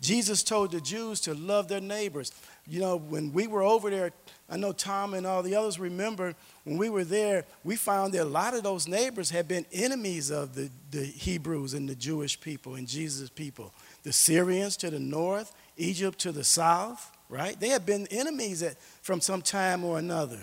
Jesus 0.00 0.42
told 0.42 0.72
the 0.72 0.80
Jews 0.80 1.20
to 1.22 1.34
love 1.34 1.68
their 1.68 1.80
neighbors. 1.80 2.32
You 2.68 2.80
know, 2.80 2.96
when 2.96 3.32
we 3.32 3.46
were 3.46 3.62
over 3.62 3.90
there, 3.90 4.12
I 4.48 4.56
know 4.56 4.72
Tom 4.72 5.14
and 5.14 5.26
all 5.26 5.42
the 5.42 5.54
others 5.54 5.78
remember 5.78 6.34
when 6.64 6.78
we 6.78 6.88
were 6.88 7.04
there, 7.04 7.44
we 7.62 7.76
found 7.76 8.12
that 8.14 8.22
a 8.22 8.24
lot 8.24 8.54
of 8.54 8.64
those 8.64 8.88
neighbors 8.88 9.30
had 9.30 9.46
been 9.46 9.64
enemies 9.72 10.30
of 10.30 10.54
the, 10.54 10.68
the 10.90 11.04
Hebrews 11.04 11.74
and 11.74 11.88
the 11.88 11.94
Jewish 11.94 12.40
people 12.40 12.74
and 12.74 12.88
Jesus' 12.88 13.30
people. 13.30 13.72
The 14.02 14.12
Syrians 14.12 14.76
to 14.78 14.90
the 14.90 14.98
north, 14.98 15.54
Egypt 15.76 16.18
to 16.20 16.32
the 16.32 16.42
south, 16.42 17.12
right? 17.28 17.58
They 17.58 17.68
had 17.68 17.86
been 17.86 18.08
enemies 18.08 18.62
at, 18.62 18.80
from 19.02 19.20
some 19.20 19.42
time 19.42 19.84
or 19.84 19.98
another. 19.98 20.40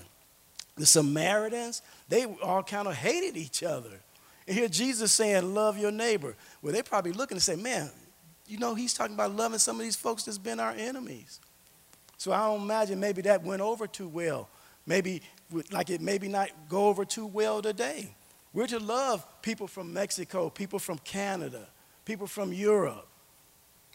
The 0.78 0.86
Samaritans, 0.86 1.82
they 2.08 2.26
all 2.42 2.64
kind 2.64 2.88
of 2.88 2.96
hated 2.96 3.36
each 3.36 3.64
other. 3.64 4.00
And 4.48 4.58
here 4.58 4.68
Jesus 4.68 5.12
saying, 5.12 5.54
Love 5.54 5.78
your 5.78 5.92
neighbor. 5.92 6.36
Well, 6.62 6.74
they're 6.74 6.84
probably 6.84 7.12
looking 7.12 7.36
and 7.36 7.42
say, 7.42 7.56
Man, 7.56 7.92
you 8.48 8.58
know, 8.58 8.76
he's 8.76 8.94
talking 8.94 9.14
about 9.14 9.36
loving 9.36 9.60
some 9.60 9.78
of 9.78 9.82
these 9.84 9.96
folks 9.96 10.24
that's 10.24 10.38
been 10.38 10.60
our 10.60 10.72
enemies. 10.72 11.40
So 12.24 12.32
I 12.32 12.46
don't 12.46 12.62
imagine 12.62 13.02
maybe 13.02 13.22
that 13.24 13.44
went 13.44 13.62
over 13.62 13.86
too 13.86 14.08
well. 14.08 14.48
Maybe, 14.86 15.22
like 15.74 15.90
it 15.90 16.00
maybe 16.00 16.30
not 16.30 16.52
go 16.70 16.88
over 16.88 17.04
too 17.04 17.26
well 17.26 17.62
today. 17.62 18.16
We're 18.54 18.68
to 18.68 18.80
love 18.80 19.28
people 19.42 19.68
from 19.68 19.92
Mexico, 19.92 20.50
people 20.50 20.80
from 20.80 21.00
Canada, 21.00 21.68
people 22.06 22.26
from 22.26 22.54
Europe. 22.54 23.06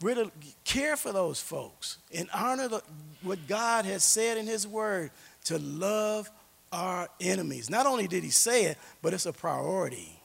We're 0.03 0.17
to 0.17 0.31
care 0.63 0.99
for 0.99 1.11
those 1.11 1.41
folks 1.41 1.97
and 2.15 2.29
honor 2.35 2.69
the, 2.69 2.83
what 3.23 3.47
God 3.49 3.87
has 3.87 4.05
said 4.05 4.37
in 4.37 4.47
His 4.47 4.67
Word 4.67 5.11
to 5.45 5.59
love 5.59 6.31
our 6.71 7.09
enemies. 7.23 7.71
Not 7.71 7.87
only 7.87 8.09
did 8.09 8.25
He 8.25 8.31
say 8.31 8.65
it, 8.67 8.77
but 9.01 9.15
it's 9.15 9.25
a 9.25 9.33
priority. 9.33 10.21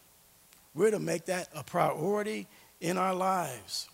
We're 0.76 0.92
to 0.92 1.00
make 1.00 1.28
that 1.28 1.48
a 1.56 1.63
priority 1.63 2.48
in 2.82 2.98
our 2.98 3.16
lives. 3.16 3.88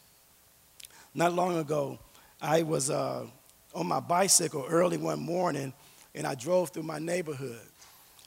Not 1.13 1.34
long 1.34 1.60
ago, 1.60 2.00
I 2.41 2.63
was 2.63 2.89
uh, 2.89 3.28
on 3.73 3.88
my 3.88 3.99
bicycle 3.99 4.65
early 4.67 4.97
one 4.97 5.19
morning 5.19 5.73
and 6.15 6.25
I 6.25 6.36
drove 6.36 6.69
through 6.69 6.84
my 6.84 6.99
neighborhood. 6.99 7.62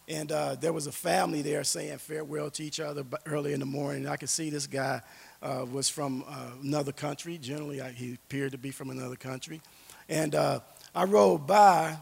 And 0.08 0.32
uh, 0.32 0.56
there 0.56 0.72
was 0.72 0.86
a 0.86 0.92
family 0.92 1.42
there 1.42 1.62
saying 1.64 1.98
farewell 1.98 2.50
to 2.50 2.62
each 2.62 2.80
other 2.80 3.04
early 3.26 3.52
in 3.52 3.60
the 3.60 3.66
morning. 3.66 4.08
I 4.08 4.16
could 4.16 4.28
see 4.28 4.50
this 4.50 4.66
guy 4.66 5.00
uh, 5.42 5.64
was 5.70 5.88
from 5.88 6.24
uh, 6.28 6.50
another 6.62 6.92
country. 6.92 7.38
Generally, 7.38 7.82
I, 7.82 7.92
he 7.92 8.14
appeared 8.14 8.52
to 8.52 8.58
be 8.58 8.70
from 8.70 8.90
another 8.90 9.16
country. 9.16 9.60
And 10.08 10.34
uh, 10.34 10.60
I 10.94 11.04
rode 11.04 11.46
by, 11.46 11.96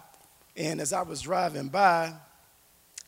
and 0.57 0.81
as 0.81 0.92
I 0.92 1.03
was 1.03 1.20
driving 1.20 1.68
by, 1.68 2.12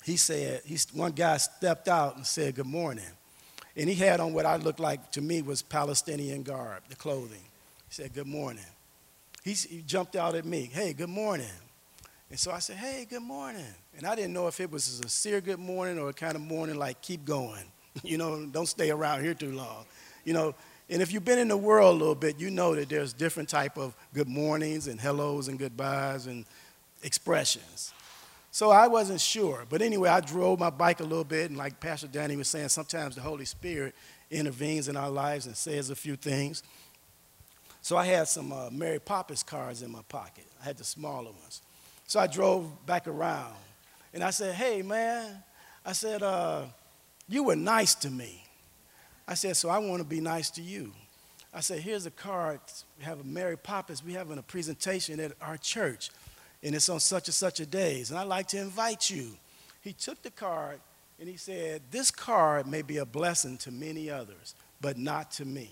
he 0.05 0.17
said, 0.17 0.63
he, 0.65 0.77
one 0.93 1.13
guy 1.13 1.37
stepped 1.39 1.89
out 1.89 2.17
and 2.17 2.27
said, 2.27 2.55
Good 2.55 2.67
morning. 2.67 3.05
And 3.77 3.89
he 3.89 3.95
had 3.95 4.21
on 4.21 4.35
what 4.35 4.45
I 4.45 4.57
looked 4.57 4.81
like 4.81 5.13
to 5.13 5.23
me 5.23 5.41
was 5.41 5.63
Palestinian 5.63 6.43
garb, 6.43 6.83
the 6.89 6.97
clothing. 6.97 7.41
He 7.89 7.95
said, 7.95 8.13
Good 8.13 8.27
morning. 8.27 8.65
He, 9.43 9.53
he 9.53 9.83
jumped 9.83 10.17
out 10.17 10.35
at 10.35 10.45
me, 10.45 10.71
Hey, 10.73 10.93
good 10.93 11.09
morning. 11.09 11.47
And 12.31 12.39
so 12.39 12.51
I 12.51 12.61
said, 12.61 12.77
Hey, 12.77 13.07
good 13.09 13.23
morning. 13.23 13.67
And 13.97 14.07
I 14.07 14.15
didn't 14.15 14.33
know 14.33 14.47
if 14.47 14.61
it 14.61 14.71
was 14.71 14.87
a 14.89 14.91
sincere 15.03 15.41
good 15.41 15.59
morning 15.59 15.99
or 15.99 16.09
a 16.11 16.13
kind 16.13 16.35
of 16.35 16.41
morning 16.41 16.77
like, 16.77 17.01
keep 17.03 17.25
going. 17.25 17.65
You 18.03 18.17
know, 18.17 18.47
don't 18.47 18.65
stay 18.65 18.91
around 18.91 19.23
here 19.23 19.35
too 19.35 19.53
long. 19.53 19.85
You 20.25 20.33
know, 20.33 20.55
and 20.89 21.03
if 21.03 21.13
you've 21.13 21.27
been 21.27 21.39
in 21.39 21.49
the 21.49 21.57
world 21.59 21.95
a 21.95 21.99
little 21.99 22.15
bit, 22.15 22.41
you 22.41 22.51
know 22.51 22.75
that 22.75 22.89
there's 22.89 23.13
different 23.13 23.51
type 23.51 23.77
of 23.77 23.95
good 24.15 24.29
mornings 24.29 24.89
and 24.89 24.99
hellos 24.99 25.49
and 25.49 25.59
goodbyes 25.59 26.27
and 26.27 26.47
expressions. 27.03 27.93
So 28.51 28.71
I 28.71 28.87
wasn't 28.87 29.21
sure. 29.21 29.65
But 29.69 29.81
anyway, 29.81 30.11
I 30.11 30.21
drove 30.21 30.59
my 30.59 30.69
bike 30.71 31.01
a 31.01 31.05
little 31.05 31.25
bit, 31.25 31.49
and 31.49 31.57
like 31.57 31.81
Pastor 31.81 32.07
Danny 32.07 32.37
was 32.37 32.49
saying, 32.49 32.69
sometimes 32.69 33.15
the 33.15 33.23
Holy 33.23 33.47
Spirit 33.47 33.95
intervenes 34.31 34.89
in 34.89 34.97
our 34.97 35.11
lives 35.11 35.47
and 35.47 35.57
says 35.57 35.91
a 35.91 35.97
few 35.97 36.17
things. 36.17 36.63
So 37.83 37.97
I 37.97 38.07
had 38.07 38.29
some 38.29 38.53
uh, 38.53 38.71
Mary 38.71 39.01
Poppins 39.01 39.43
cards 39.43 39.83
in 39.83 39.91
my 39.91 40.03
pocket. 40.09 40.45
I 40.61 40.65
had 40.65 40.79
the 40.79 40.85
smaller 40.85 41.33
ones. 41.33 41.63
So 42.07 42.21
I 42.21 42.27
drove 42.27 42.87
back 42.87 43.07
around, 43.07 43.55
and 44.15 44.23
I 44.23 44.31
said, 44.31 44.55
"Hey, 44.55 44.83
man," 44.83 45.43
I 45.85 45.93
said, 45.93 46.23
uh, 46.23 46.65
"You 47.29 47.45
were 47.45 47.57
nice 47.57 47.95
to 47.97 48.11
me." 48.11 48.45
I 49.27 49.35
said, 49.35 49.57
"So 49.57 49.69
I 49.69 49.79
want 49.79 50.01
to 50.01 50.09
be 50.09 50.21
nice 50.21 50.51
to 50.51 50.63
you." 50.63 50.93
I 51.53 51.61
said, 51.61 51.81
"Here's 51.81 52.07
a 52.07 52.11
card. 52.11 52.61
We 52.99 53.05
have 53.05 53.21
a 53.21 53.25
Mary 53.25 53.57
Poppins. 53.57 54.03
We're 54.03 54.19
having 54.19 54.39
a 54.39 54.43
presentation 54.43 55.21
at 55.21 55.33
our 55.41 55.57
church." 55.57 56.11
and 56.63 56.75
it's 56.75 56.89
on 56.89 57.01
such 57.01 57.29
and 57.29 57.35
such 57.35 57.61
a 57.61 57.67
days, 57.67 58.11
and 58.11 58.19
I'd 58.19 58.29
like 58.29 58.47
to 58.49 58.59
invite 58.59 59.11
you. 59.11 59.33
He 59.81 59.93
took 59.93 60.23
the 60.23 60.31
card 60.31 60.81
and 61.19 61.29
he 61.29 61.37
said, 61.37 61.83
This 61.91 62.11
card 62.11 62.67
may 62.67 62.83
be 62.83 62.99
a 62.99 63.07
blessing 63.07 63.59
to 63.59 63.73
many 63.73 64.09
others, 64.11 64.55
but 64.81 64.97
not 64.97 65.33
to 65.33 65.45
me. 65.45 65.71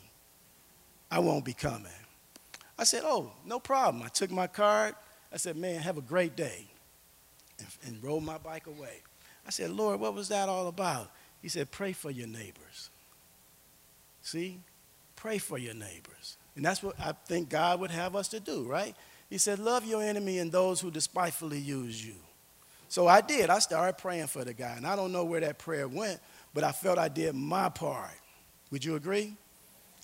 I 1.11 1.19
won't 1.19 1.45
be 1.45 1.53
coming. 1.53 1.91
I 2.79 2.85
said, 2.85 3.03
Oh, 3.05 3.33
no 3.45 3.59
problem. 3.59 4.03
I 4.03 4.09
took 4.09 4.31
my 4.31 4.47
card. 4.47 4.95
I 5.33 5.37
said, 5.37 5.57
Man, 5.57 5.81
have 5.83 5.99
a 5.99 6.03
great 6.03 6.37
day. 6.37 6.67
And, 7.59 7.69
and 7.87 8.03
rolled 8.05 8.25
my 8.25 8.39
bike 8.39 8.67
away. 8.67 9.03
I 9.47 9.51
said, 9.51 9.71
Lord, 9.71 10.01
what 10.01 10.15
was 10.15 10.29
that 10.29 10.49
all 10.49 10.69
about? 10.69 11.11
He 11.43 11.49
said, 11.49 11.71
Pray 11.71 11.93
for 11.93 12.11
your 12.11 12.27
neighbors. 12.27 12.91
See? 14.23 14.61
Pray 15.17 15.39
for 15.39 15.59
your 15.59 15.75
neighbors. 15.75 16.37
And 16.57 16.65
that's 16.65 16.83
what 16.83 16.99
I 16.99 17.13
think 17.27 17.51
God 17.51 17.81
would 17.81 17.91
have 17.91 18.17
us 18.17 18.29
to 18.29 18.41
do, 18.41 18.65
right? 18.65 18.95
He 19.29 19.39
said, 19.39 19.59
Love 19.59 19.85
your 19.85 20.03
enemy 20.03 20.39
and 20.39 20.51
those 20.51 20.81
who 20.81 20.91
despitefully 20.91 21.59
use 21.59 22.05
you. 22.05 22.15
So 22.89 23.07
I 23.07 23.21
did. 23.21 23.51
I 23.51 23.61
started 23.61 23.99
praying 23.99 24.27
for 24.27 24.45
the 24.45 24.53
guy. 24.53 24.75
And 24.77 24.87
I 24.87 24.97
don't 24.97 25.13
know 25.13 25.25
where 25.25 25.41
that 25.41 25.59
prayer 25.59 25.87
went, 25.87 26.21
but 26.53 26.65
I 26.65 26.73
felt 26.73 26.99
I 26.99 27.09
did 27.09 27.35
my 27.35 27.69
part. 27.69 28.11
Would 28.73 28.85
you 28.85 28.97
agree? 28.97 29.35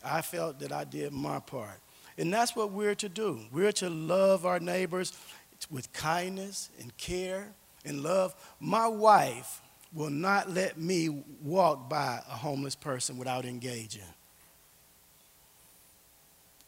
I 0.07 0.23
felt 0.23 0.61
that 0.61 0.73
I 0.73 0.85
did 0.85 1.13
my 1.13 1.41
part. 1.41 1.81
And 2.19 2.33
that's 2.33 2.57
what 2.57 2.73
we're 2.73 2.95
to 2.97 3.09
do. 3.09 3.41
We're 3.53 3.73
to 3.73 3.91
love 3.91 4.47
our 4.47 4.59
neighbors 4.61 5.13
with 5.71 5.93
kindness 5.93 6.71
and 6.81 6.97
care 6.97 7.53
and 7.85 8.03
love. 8.03 8.35
My 8.61 8.87
wife 8.87 9.61
will 9.93 10.11
not 10.11 10.51
let 10.51 10.79
me 10.79 11.25
walk 11.43 11.89
by 11.89 12.21
a 12.29 12.35
homeless 12.35 12.75
person 12.75 13.19
without 13.19 13.45
engaging. 13.45 14.03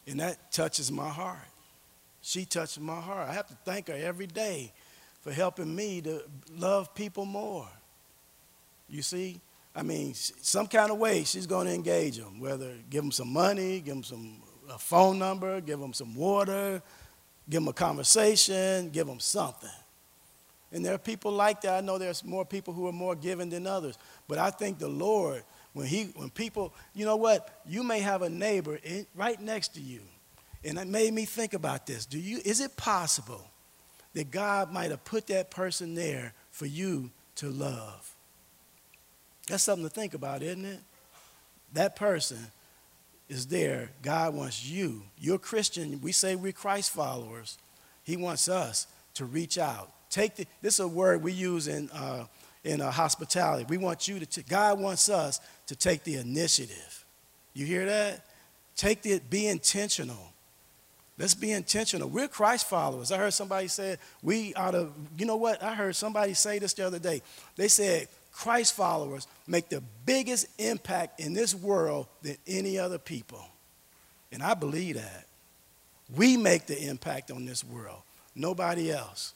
And 0.07 0.19
that 0.19 0.51
touches 0.51 0.91
my 0.91 1.09
heart 1.09 1.37
she 2.21 2.45
touches 2.45 2.79
my 2.79 2.99
heart. 2.99 3.27
I 3.27 3.33
have 3.33 3.47
to 3.47 3.57
thank 3.65 3.87
her 3.87 3.93
every 3.93 4.27
day 4.27 4.71
for 5.21 5.31
helping 5.31 5.73
me 5.73 6.01
to 6.01 6.21
love 6.55 6.93
people 6.93 7.25
more. 7.25 7.67
You 8.89 9.01
see? 9.01 9.39
I 9.79 9.83
mean, 9.83 10.13
some 10.13 10.67
kind 10.67 10.91
of 10.91 10.97
way 10.97 11.23
she's 11.23 11.47
going 11.47 11.67
to 11.67 11.73
engage 11.73 12.17
them, 12.17 12.39
whether 12.39 12.73
give 12.89 13.01
them 13.01 13.11
some 13.11 13.31
money, 13.31 13.79
give 13.79 13.95
them 13.95 14.03
some 14.03 14.41
a 14.69 14.77
phone 14.77 15.17
number, 15.17 15.61
give 15.61 15.79
them 15.79 15.93
some 15.93 16.13
water, 16.13 16.81
give 17.49 17.61
them 17.61 17.67
a 17.69 17.73
conversation, 17.73 18.89
give 18.89 19.07
them 19.07 19.19
something. 19.19 19.69
And 20.71 20.85
there 20.85 20.93
are 20.93 20.99
people 20.99 21.31
like 21.31 21.61
that. 21.61 21.73
I 21.73 21.81
know 21.81 21.97
there's 21.97 22.23
more 22.23 22.45
people 22.45 22.73
who 22.73 22.87
are 22.87 22.91
more 22.91 23.15
giving 23.15 23.49
than 23.49 23.65
others. 23.65 23.97
But 24.27 24.37
I 24.37 24.51
think 24.51 24.77
the 24.77 24.87
Lord, 24.87 25.43
when 25.73 25.87
he 25.87 26.11
when 26.15 26.29
people, 26.29 26.73
you 26.93 27.05
know 27.05 27.15
what? 27.15 27.61
You 27.65 27.81
may 27.81 28.01
have 28.01 28.21
a 28.21 28.29
neighbor 28.29 28.79
in, 28.83 29.07
right 29.15 29.39
next 29.41 29.73
to 29.75 29.81
you 29.81 30.01
and 30.63 30.77
it 30.77 30.87
made 30.87 31.13
me 31.13 31.25
think 31.25 31.53
about 31.53 31.85
this. 31.85 32.05
Do 32.05 32.19
you, 32.19 32.39
is 32.43 32.59
it 32.59 32.75
possible 32.75 33.49
that 34.13 34.31
God 34.31 34.71
might 34.71 34.91
have 34.91 35.03
put 35.05 35.27
that 35.27 35.51
person 35.51 35.95
there 35.95 36.33
for 36.51 36.65
you 36.65 37.11
to 37.35 37.49
love? 37.49 38.15
That's 39.49 39.63
something 39.63 39.87
to 39.87 39.93
think 39.93 40.13
about, 40.13 40.43
isn't 40.43 40.63
it? 40.63 40.79
That 41.73 41.95
person 41.95 42.37
is 43.27 43.47
there. 43.47 43.89
God 44.01 44.33
wants 44.33 44.65
you. 44.65 45.03
You're 45.17 45.39
Christian. 45.39 45.99
We 46.01 46.11
say 46.11 46.35
we're 46.35 46.51
Christ 46.51 46.91
followers. 46.91 47.57
He 48.03 48.15
wants 48.15 48.47
us 48.47 48.87
to 49.15 49.25
reach 49.25 49.57
out. 49.57 49.91
Take 50.09 50.35
the, 50.35 50.45
this 50.61 50.75
is 50.75 50.79
a 50.79 50.87
word 50.87 51.23
we 51.23 51.31
use 51.31 51.67
in, 51.67 51.89
uh, 51.91 52.25
in 52.63 52.81
uh, 52.81 52.91
hospitality. 52.91 53.65
We 53.67 53.77
want 53.77 54.07
you 54.07 54.19
to, 54.19 54.25
t- 54.25 54.43
God 54.47 54.79
wants 54.79 55.09
us 55.09 55.39
to 55.67 55.75
take 55.75 56.03
the 56.03 56.15
initiative. 56.15 57.05
You 57.53 57.65
hear 57.65 57.85
that? 57.85 58.25
Take 58.75 59.01
the, 59.01 59.19
be 59.29 59.47
intentional. 59.47 60.33
Let's 61.17 61.33
be 61.33 61.51
intentional. 61.51 62.07
We're 62.07 62.29
Christ 62.29 62.69
followers. 62.69 63.11
I 63.11 63.17
heard 63.17 63.33
somebody 63.33 63.67
say, 63.67 63.97
we 64.23 64.53
ought 64.53 64.71
to, 64.71 64.89
you 65.17 65.25
know 65.25 65.35
what? 65.35 65.61
I 65.61 65.75
heard 65.75 65.95
somebody 65.95 66.33
say 66.33 66.59
this 66.59 66.73
the 66.73 66.87
other 66.87 66.99
day. 66.99 67.21
They 67.57 67.67
said, 67.67 68.07
Christ 68.31 68.75
followers 68.75 69.27
make 69.47 69.69
the 69.69 69.83
biggest 70.05 70.47
impact 70.59 71.19
in 71.19 71.33
this 71.33 71.53
world 71.53 72.07
than 72.21 72.37
any 72.47 72.77
other 72.77 72.97
people. 72.97 73.43
And 74.31 74.43
I 74.43 74.53
believe 74.53 74.95
that. 74.95 75.25
We 76.15 76.37
make 76.37 76.65
the 76.65 76.81
impact 76.87 77.31
on 77.31 77.45
this 77.45 77.63
world, 77.63 78.01
nobody 78.35 78.91
else. 78.91 79.33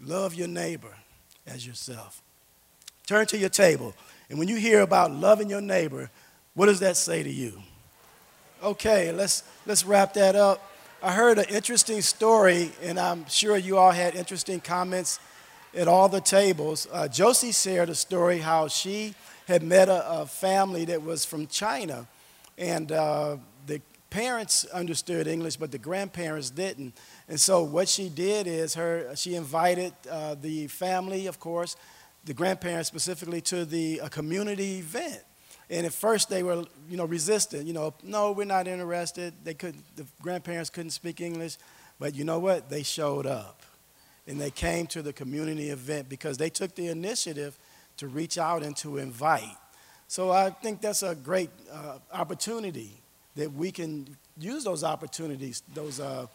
Love 0.00 0.34
your 0.34 0.48
neighbor 0.48 0.94
as 1.46 1.66
yourself. 1.66 2.22
Turn 3.06 3.26
to 3.26 3.38
your 3.38 3.48
table, 3.48 3.94
and 4.28 4.38
when 4.38 4.48
you 4.48 4.56
hear 4.56 4.80
about 4.80 5.12
loving 5.12 5.50
your 5.50 5.60
neighbor, 5.60 6.10
what 6.54 6.66
does 6.66 6.80
that 6.80 6.96
say 6.96 7.22
to 7.22 7.30
you? 7.30 7.60
Okay, 8.62 9.12
let's, 9.12 9.42
let's 9.66 9.84
wrap 9.84 10.14
that 10.14 10.36
up. 10.36 10.70
I 11.02 11.12
heard 11.12 11.38
an 11.38 11.46
interesting 11.48 12.02
story, 12.02 12.72
and 12.82 12.98
I'm 12.98 13.26
sure 13.26 13.56
you 13.56 13.78
all 13.78 13.90
had 13.90 14.14
interesting 14.14 14.60
comments 14.60 15.18
at 15.74 15.88
all 15.88 16.08
the 16.08 16.20
tables. 16.20 16.86
Uh, 16.92 17.08
Josie 17.08 17.52
shared 17.52 17.88
a 17.88 17.94
story 17.94 18.38
how 18.38 18.68
she 18.68 19.14
had 19.46 19.62
met 19.62 19.88
a, 19.88 20.20
a, 20.20 20.26
family 20.26 20.84
that 20.86 21.02
was 21.02 21.24
from 21.24 21.46
China, 21.46 22.06
and 22.56 22.92
uh, 22.92 23.36
the 23.66 23.80
parents 24.10 24.64
understood 24.66 25.26
English, 25.26 25.56
but 25.56 25.70
the 25.70 25.78
grandparents 25.78 26.50
didn't. 26.50 26.94
And 27.28 27.40
so 27.40 27.62
what 27.62 27.88
she 27.88 28.08
did 28.08 28.46
is 28.46 28.74
her 28.74 29.14
she 29.16 29.34
invited 29.34 29.92
uh, 30.10 30.34
the 30.34 30.66
family, 30.66 31.26
of 31.26 31.40
course, 31.40 31.76
the 32.24 32.34
grandparents 32.34 32.88
specifically, 32.88 33.40
to 33.42 33.64
the 33.64 34.00
community 34.10 34.78
event. 34.78 35.22
And 35.70 35.86
at 35.86 35.92
first 35.92 36.28
they 36.28 36.42
were, 36.42 36.64
you 36.88 36.96
know, 36.96 37.04
resistant. 37.04 37.66
You 37.66 37.72
know, 37.72 37.94
no, 38.02 38.32
we're 38.32 38.44
not 38.44 38.66
interested. 38.66 39.32
They 39.44 39.54
couldn't. 39.54 39.84
The 39.96 40.04
grandparents 40.20 40.68
couldn't 40.68 40.90
speak 40.90 41.20
English, 41.20 41.56
but 41.98 42.14
you 42.14 42.24
know 42.24 42.40
what? 42.40 42.68
They 42.68 42.82
showed 42.82 43.26
up, 43.26 43.59
and 44.30 44.40
they 44.40 44.50
came 44.52 44.86
to 44.86 45.02
the 45.02 45.12
community 45.12 45.70
event 45.70 46.08
because 46.08 46.38
they 46.38 46.48
took 46.48 46.76
the 46.76 46.86
initiative 46.86 47.58
to 47.96 48.06
reach 48.06 48.38
out 48.38 48.62
and 48.62 48.76
to 48.76 48.98
invite. 48.98 49.56
So 50.06 50.30
I 50.30 50.50
think 50.50 50.80
that's 50.80 51.02
a 51.02 51.16
great 51.16 51.50
uh, 51.70 51.98
opportunity 52.12 52.92
that 53.34 53.52
we 53.52 53.72
can 53.72 54.16
use 54.38 54.62
those 54.62 54.84
opportunities, 54.84 55.64
those, 55.74 55.98
uh, 55.98 56.26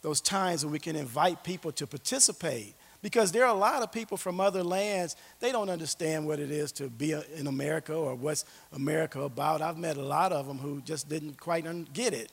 those 0.00 0.20
times 0.20 0.64
when 0.64 0.72
we 0.72 0.78
can 0.78 0.94
invite 0.94 1.42
people 1.42 1.72
to 1.72 1.86
participate. 1.88 2.74
Because 3.02 3.32
there 3.32 3.44
are 3.44 3.54
a 3.54 3.58
lot 3.58 3.82
of 3.82 3.90
people 3.90 4.16
from 4.16 4.40
other 4.40 4.62
lands, 4.62 5.16
they 5.40 5.50
don't 5.50 5.70
understand 5.70 6.26
what 6.26 6.38
it 6.38 6.52
is 6.52 6.70
to 6.72 6.88
be 6.88 7.12
in 7.34 7.48
America 7.48 7.94
or 7.94 8.14
what's 8.14 8.44
America 8.72 9.22
about. 9.22 9.60
I've 9.60 9.78
met 9.78 9.96
a 9.96 10.02
lot 10.02 10.32
of 10.32 10.46
them 10.46 10.58
who 10.58 10.82
just 10.82 11.08
didn't 11.08 11.40
quite 11.40 11.64
get 11.92 12.14
it. 12.14 12.30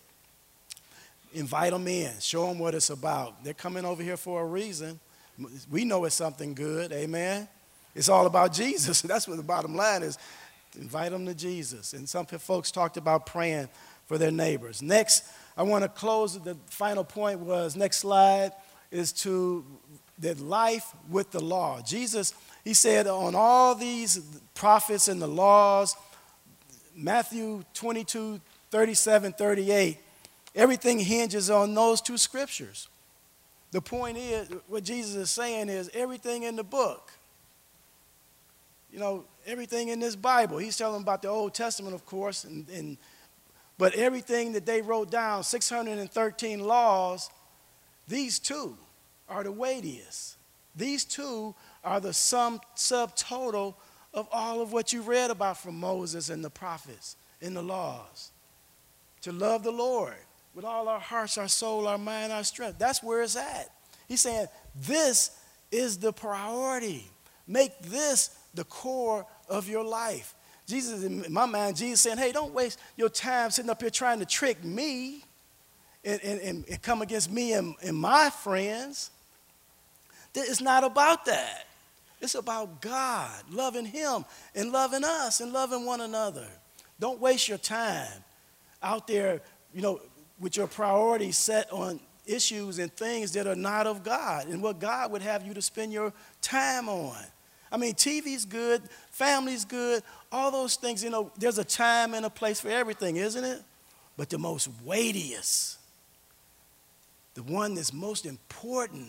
Invite 1.33 1.71
them 1.71 1.87
in, 1.87 2.11
show 2.19 2.47
them 2.47 2.59
what 2.59 2.75
it's 2.75 2.89
about. 2.89 3.43
They're 3.43 3.53
coming 3.53 3.83
over 3.83 4.03
here 4.03 4.17
for 4.17 4.43
a 4.43 4.45
reason. 4.45 4.99
We 5.69 5.85
know 5.85 6.05
it's 6.05 6.15
something 6.15 6.53
good, 6.53 6.91
amen? 6.91 7.47
It's 7.95 8.09
all 8.09 8.25
about 8.25 8.53
Jesus. 8.53 9.01
That's 9.03 9.27
what 9.27 9.37
the 9.37 9.43
bottom 9.43 9.75
line 9.75 10.03
is. 10.03 10.17
Invite 10.79 11.11
them 11.11 11.25
to 11.25 11.33
Jesus. 11.33 11.93
And 11.93 12.07
some 12.07 12.25
folks 12.25 12.71
talked 12.71 12.97
about 12.97 13.25
praying 13.25 13.69
for 14.05 14.17
their 14.17 14.31
neighbors. 14.31 14.81
Next, 14.81 15.23
I 15.55 15.63
want 15.63 15.83
to 15.83 15.89
close. 15.89 16.39
The 16.39 16.55
final 16.67 17.03
point 17.03 17.39
was 17.39 17.75
next 17.75 17.97
slide 17.97 18.51
is 18.91 19.11
to 19.11 19.65
that 20.19 20.39
life 20.39 20.93
with 21.09 21.31
the 21.31 21.43
law. 21.43 21.81
Jesus, 21.81 22.33
he 22.63 22.73
said, 22.73 23.07
on 23.07 23.35
all 23.35 23.75
these 23.75 24.19
prophets 24.55 25.07
and 25.07 25.21
the 25.21 25.27
laws, 25.27 25.95
Matthew 26.95 27.63
22, 27.73 28.41
37, 28.71 29.33
38, 29.33 29.97
everything 30.55 30.99
hinges 30.99 31.49
on 31.49 31.73
those 31.73 32.01
two 32.01 32.17
scriptures. 32.17 32.87
The 33.71 33.81
point 33.81 34.17
is, 34.17 34.49
what 34.67 34.83
Jesus 34.83 35.15
is 35.15 35.31
saying 35.31 35.69
is 35.69 35.89
everything 35.93 36.43
in 36.43 36.55
the 36.55 36.63
book, 36.63 37.11
you 38.91 38.99
know, 38.99 39.25
everything 39.45 39.89
in 39.89 39.99
this 39.99 40.15
Bible. 40.15 40.57
He's 40.57 40.77
telling 40.77 41.01
about 41.01 41.21
the 41.21 41.27
Old 41.27 41.53
Testament, 41.53 41.93
of 41.93 42.05
course, 42.05 42.45
and, 42.45 42.67
and 42.69 42.97
but 43.77 43.93
everything 43.93 44.53
that 44.53 44.65
they 44.65 44.81
wrote 44.81 45.11
down, 45.11 45.43
613 45.43 46.59
laws, 46.59 47.29
these 48.07 48.39
two 48.39 48.77
are 49.29 49.43
the 49.43 49.51
weightiest. 49.51 50.37
These 50.75 51.05
two 51.05 51.53
are 51.83 51.99
the 51.99 52.13
sum 52.13 52.61
subtotal 52.75 53.75
of 54.13 54.27
all 54.31 54.61
of 54.61 54.71
what 54.71 54.93
you 54.93 55.01
read 55.01 55.29
about 55.29 55.57
from 55.57 55.79
Moses 55.79 56.29
and 56.29 56.43
the 56.43 56.49
prophets 56.49 57.17
in 57.41 57.53
the 57.53 57.61
laws. 57.61 58.31
To 59.21 59.31
love 59.31 59.63
the 59.63 59.71
Lord 59.71 60.15
with 60.57 60.65
all 60.65 60.89
our 60.89 60.99
hearts, 60.99 61.37
our 61.37 61.47
soul, 61.47 61.87
our 61.87 61.99
mind, 61.99 62.33
our 62.33 62.43
strength. 62.43 62.79
That's 62.79 63.03
where 63.03 63.21
it's 63.21 63.35
at. 63.35 63.69
He's 64.07 64.21
saying 64.21 64.47
this 64.75 65.29
is 65.71 65.99
the 65.99 66.11
priority. 66.11 67.07
Make 67.45 67.77
this 67.79 68.31
the 68.55 68.63
core 68.63 69.27
of 69.47 69.69
your 69.69 69.83
life. 69.83 70.33
Jesus, 70.65 71.03
in 71.03 71.31
my 71.31 71.45
mind, 71.45 71.77
Jesus 71.77 72.01
saying, 72.01 72.17
hey, 72.17 72.31
don't 72.31 72.55
waste 72.55 72.79
your 72.95 73.07
time 73.07 73.51
sitting 73.51 73.69
up 73.69 73.79
here 73.79 73.91
trying 73.91 74.17
to 74.17 74.25
trick 74.25 74.63
me 74.63 75.23
and, 76.03 76.19
and, 76.23 76.65
and 76.67 76.81
come 76.81 77.03
against 77.03 77.31
me 77.31 77.53
and, 77.53 77.75
and 77.83 77.95
my 77.95 78.31
friends. 78.31 79.11
It's 80.33 80.59
not 80.59 80.83
about 80.83 81.25
that. 81.25 81.67
It's 82.19 82.33
about 82.33 82.81
God, 82.81 83.43
loving 83.51 83.85
Him 83.85 84.25
and 84.55 84.71
loving 84.71 85.03
us 85.03 85.39
and 85.39 85.53
loving 85.53 85.85
one 85.85 86.01
another. 86.01 86.47
Don't 86.99 87.21
waste 87.21 87.47
your 87.47 87.59
time 87.59 88.23
out 88.81 89.05
there, 89.05 89.41
you 89.71 89.83
know, 89.83 90.01
with 90.39 90.57
your 90.57 90.67
priorities 90.67 91.37
set 91.37 91.71
on 91.71 91.99
issues 92.25 92.79
and 92.79 92.91
things 92.93 93.31
that 93.33 93.47
are 93.47 93.55
not 93.55 93.87
of 93.87 94.03
God 94.03 94.47
and 94.47 94.61
what 94.61 94.79
God 94.79 95.11
would 95.11 95.21
have 95.21 95.45
you 95.45 95.53
to 95.53 95.61
spend 95.61 95.93
your 95.93 96.13
time 96.41 96.89
on. 96.89 97.15
I 97.71 97.77
mean, 97.77 97.93
TV's 97.93 98.45
good, 98.45 98.81
family's 99.11 99.65
good, 99.65 100.03
all 100.31 100.51
those 100.51 100.75
things, 100.75 101.03
you 101.03 101.09
know, 101.09 101.31
there's 101.37 101.57
a 101.57 101.63
time 101.63 102.13
and 102.13 102.25
a 102.25 102.29
place 102.29 102.59
for 102.59 102.69
everything, 102.69 103.17
isn't 103.17 103.43
it? 103.43 103.61
But 104.15 104.29
the 104.29 104.37
most 104.37 104.69
weightiest, 104.83 105.77
the 107.33 107.43
one 107.43 107.75
that's 107.75 107.93
most 107.93 108.25
important, 108.25 109.07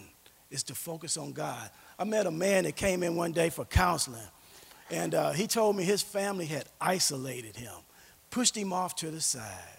is 0.50 0.62
to 0.64 0.74
focus 0.74 1.16
on 1.16 1.32
God. 1.32 1.70
I 1.98 2.04
met 2.04 2.26
a 2.26 2.30
man 2.30 2.64
that 2.64 2.76
came 2.76 3.02
in 3.02 3.16
one 3.16 3.32
day 3.32 3.50
for 3.50 3.64
counseling, 3.64 4.20
and 4.90 5.14
uh, 5.14 5.32
he 5.32 5.46
told 5.46 5.76
me 5.76 5.84
his 5.84 6.02
family 6.02 6.46
had 6.46 6.64
isolated 6.80 7.56
him, 7.56 7.72
pushed 8.30 8.56
him 8.56 8.72
off 8.72 8.96
to 8.96 9.10
the 9.10 9.20
side, 9.20 9.77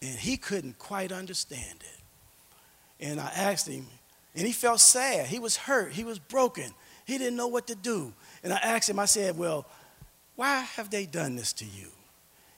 and 0.00 0.18
he 0.18 0.36
couldn't 0.36 0.78
quite 0.78 1.12
understand 1.12 1.80
it. 1.80 3.04
And 3.04 3.20
I 3.20 3.30
asked 3.34 3.68
him, 3.68 3.86
and 4.34 4.46
he 4.46 4.52
felt 4.52 4.80
sad. 4.80 5.26
He 5.26 5.38
was 5.38 5.56
hurt. 5.56 5.92
He 5.92 6.04
was 6.04 6.18
broken. 6.18 6.72
He 7.04 7.18
didn't 7.18 7.36
know 7.36 7.48
what 7.48 7.66
to 7.68 7.74
do. 7.74 8.12
And 8.42 8.52
I 8.52 8.56
asked 8.56 8.88
him, 8.88 8.98
I 8.98 9.06
said, 9.06 9.36
Well, 9.36 9.66
why 10.36 10.60
have 10.60 10.90
they 10.90 11.06
done 11.06 11.36
this 11.36 11.52
to 11.54 11.64
you? 11.64 11.88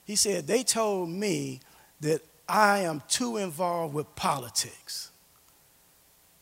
He 0.05 0.15
said, 0.15 0.45
They 0.45 0.63
told 0.63 1.09
me 1.09 1.59
that 2.01 2.21
I 2.47 2.79
am 2.79 3.01
too 3.07 3.37
involved 3.37 3.93
with 3.93 4.13
politics. 4.15 5.11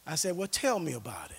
I 0.05 0.15
said, 0.15 0.35
Well, 0.35 0.47
tell 0.47 0.79
me 0.79 0.93
about 0.93 1.29
it. 1.31 1.37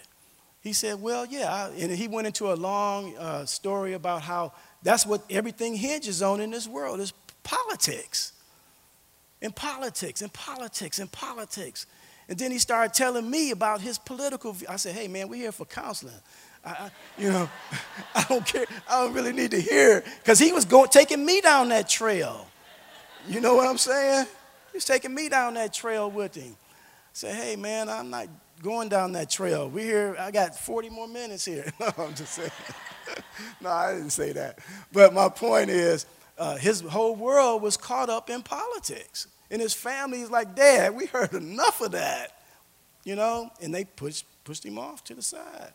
He 0.63 0.73
said, 0.73 1.03
Well, 1.03 1.27
yeah. 1.27 1.69
And 1.77 1.91
he 1.91 2.09
went 2.09 2.27
into 2.27 2.53
a 2.53 2.55
long 2.55 3.17
uh, 3.17 3.45
story 3.47 3.95
about 3.95 4.23
how 4.23 4.53
that's 4.83 5.05
what 5.05 5.23
everything 5.29 5.75
hinges 5.75 6.23
on 6.23 6.41
in 6.41 6.51
this 6.51 6.69
world 6.69 7.01
is 7.01 7.13
politics. 7.43 8.33
And 9.43 9.55
politics, 9.55 10.23
in 10.23 10.29
politics, 10.29 10.99
in 10.99 11.09
politics. 11.09 11.87
And 12.29 12.39
then 12.39 12.51
he 12.51 12.59
started 12.59 12.95
telling 12.95 13.29
me 13.29 13.51
about 13.51 13.81
his 13.81 13.99
political 13.99 14.53
view. 14.53 14.69
I 14.71 14.77
said, 14.77 14.95
Hey, 14.95 15.09
man, 15.09 15.29
we're 15.29 15.37
here 15.37 15.53
for 15.53 15.65
counseling. 15.65 16.15
I, 16.65 16.91
you 17.19 17.31
know, 17.31 17.49
I 18.15 18.25
don't 18.29 18.45
care. 18.45 18.67
I 18.89 19.03
don't 19.03 19.15
really 19.15 19.33
need 19.33 19.51
to 19.53 19.61
hear 19.61 20.05
because 20.23 20.39
he 20.39 20.53
was 20.53 20.65
going, 20.65 20.89
taking 20.91 21.25
me 21.25 21.41
down 21.41 21.71
that 21.71 21.89
trail. 21.89 22.47
You 23.29 23.41
know 23.41 23.55
what 23.55 23.67
I'm 23.67 23.79
saying? 23.79 24.27
He's 24.73 24.85
taking 24.85 25.15
me 25.15 25.29
down 25.29 25.55
that 25.55 25.73
trail 25.73 26.11
with 26.11 26.35
him. 26.35 26.55
I 26.55 27.13
said, 27.13 27.35
hey, 27.35 27.57
man, 27.57 27.89
I'm 27.89 28.11
not 28.11 28.29
going 28.63 28.89
down 28.89 29.13
that 29.13 29.31
trail. 29.31 29.69
We 29.69 29.83
here, 29.83 30.17
I 30.19 30.31
got 30.31 30.57
40 30.57 30.91
more 30.91 31.09
minutes 31.09 31.45
here. 31.45 31.73
No, 31.81 31.91
I'm 31.99 32.15
just 32.15 32.35
saying. 32.35 32.51
no, 33.61 33.71
I 33.71 33.95
didn't 33.95 34.11
say 34.11 34.33
that. 34.33 34.59
But 34.93 35.13
my 35.13 35.29
point 35.29 35.71
is, 35.71 36.07
uh, 36.41 36.57
his 36.57 36.81
whole 36.81 37.15
world 37.15 37.61
was 37.61 37.77
caught 37.77 38.09
up 38.09 38.31
in 38.31 38.43
politics. 38.43 39.27
And 39.51 39.61
his 39.61 39.75
family's 39.75 40.31
like, 40.31 40.57
Dad, 40.57 40.97
we 40.97 41.05
heard 41.07 41.35
enough 41.35 41.83
of 41.83 41.93
that. 41.93 42.41
You 43.05 43.15
know? 43.15 43.51
And 43.61 43.75
they 43.75 43.85
pushed, 43.85 44.25
pushed 44.45 44.65
him 44.65 44.79
off 44.79 45.05
to 45.05 45.15
the 45.15 45.23
side. 45.23 45.75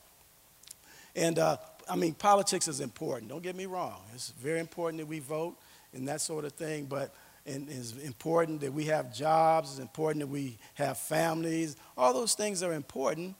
And 1.15 1.37
uh, 1.37 1.57
I 1.87 1.95
mean, 1.95 2.15
politics 2.15 2.67
is 2.67 2.79
important. 2.79 3.29
Don't 3.29 3.43
get 3.43 3.55
me 3.55 3.67
wrong. 3.67 4.01
It's 4.13 4.31
very 4.31 4.59
important 4.59 4.99
that 4.99 5.05
we 5.05 5.19
vote 5.19 5.55
and 5.93 6.07
that 6.07 6.19
sort 6.19 6.45
of 6.45 6.53
thing. 6.53 6.85
But 6.85 7.13
and 7.45 7.69
it's 7.69 7.93
important 7.97 8.61
that 8.61 8.73
we 8.73 8.85
have 8.85 9.13
jobs. 9.13 9.71
It's 9.71 9.79
important 9.79 10.21
that 10.21 10.27
we 10.27 10.57
have 10.73 10.97
families. 10.97 11.75
All 11.95 12.11
those 12.11 12.33
things 12.33 12.63
are 12.63 12.73
important. 12.73 13.35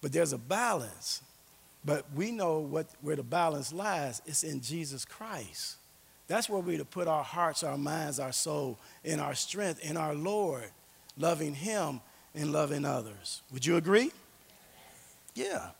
But 0.00 0.12
there's 0.14 0.32
a 0.32 0.38
balance. 0.38 1.20
But 1.84 2.06
we 2.14 2.30
know 2.30 2.60
what, 2.60 2.88
where 3.02 3.16
the 3.16 3.22
balance 3.22 3.70
lies. 3.70 4.22
It's 4.24 4.44
in 4.44 4.62
Jesus 4.62 5.04
Christ. 5.04 5.76
That's 6.30 6.48
where 6.48 6.60
we're 6.60 6.78
to 6.78 6.84
put 6.84 7.08
our 7.08 7.24
hearts, 7.24 7.64
our 7.64 7.76
minds, 7.76 8.20
our 8.20 8.30
soul, 8.30 8.78
and 9.04 9.20
our 9.20 9.34
strength 9.34 9.80
in 9.80 9.96
our 9.96 10.14
Lord, 10.14 10.70
loving 11.18 11.54
Him 11.54 12.00
and 12.36 12.52
loving 12.52 12.84
others. 12.84 13.42
Would 13.52 13.66
you 13.66 13.76
agree? 13.76 14.12
Yeah. 15.34 15.70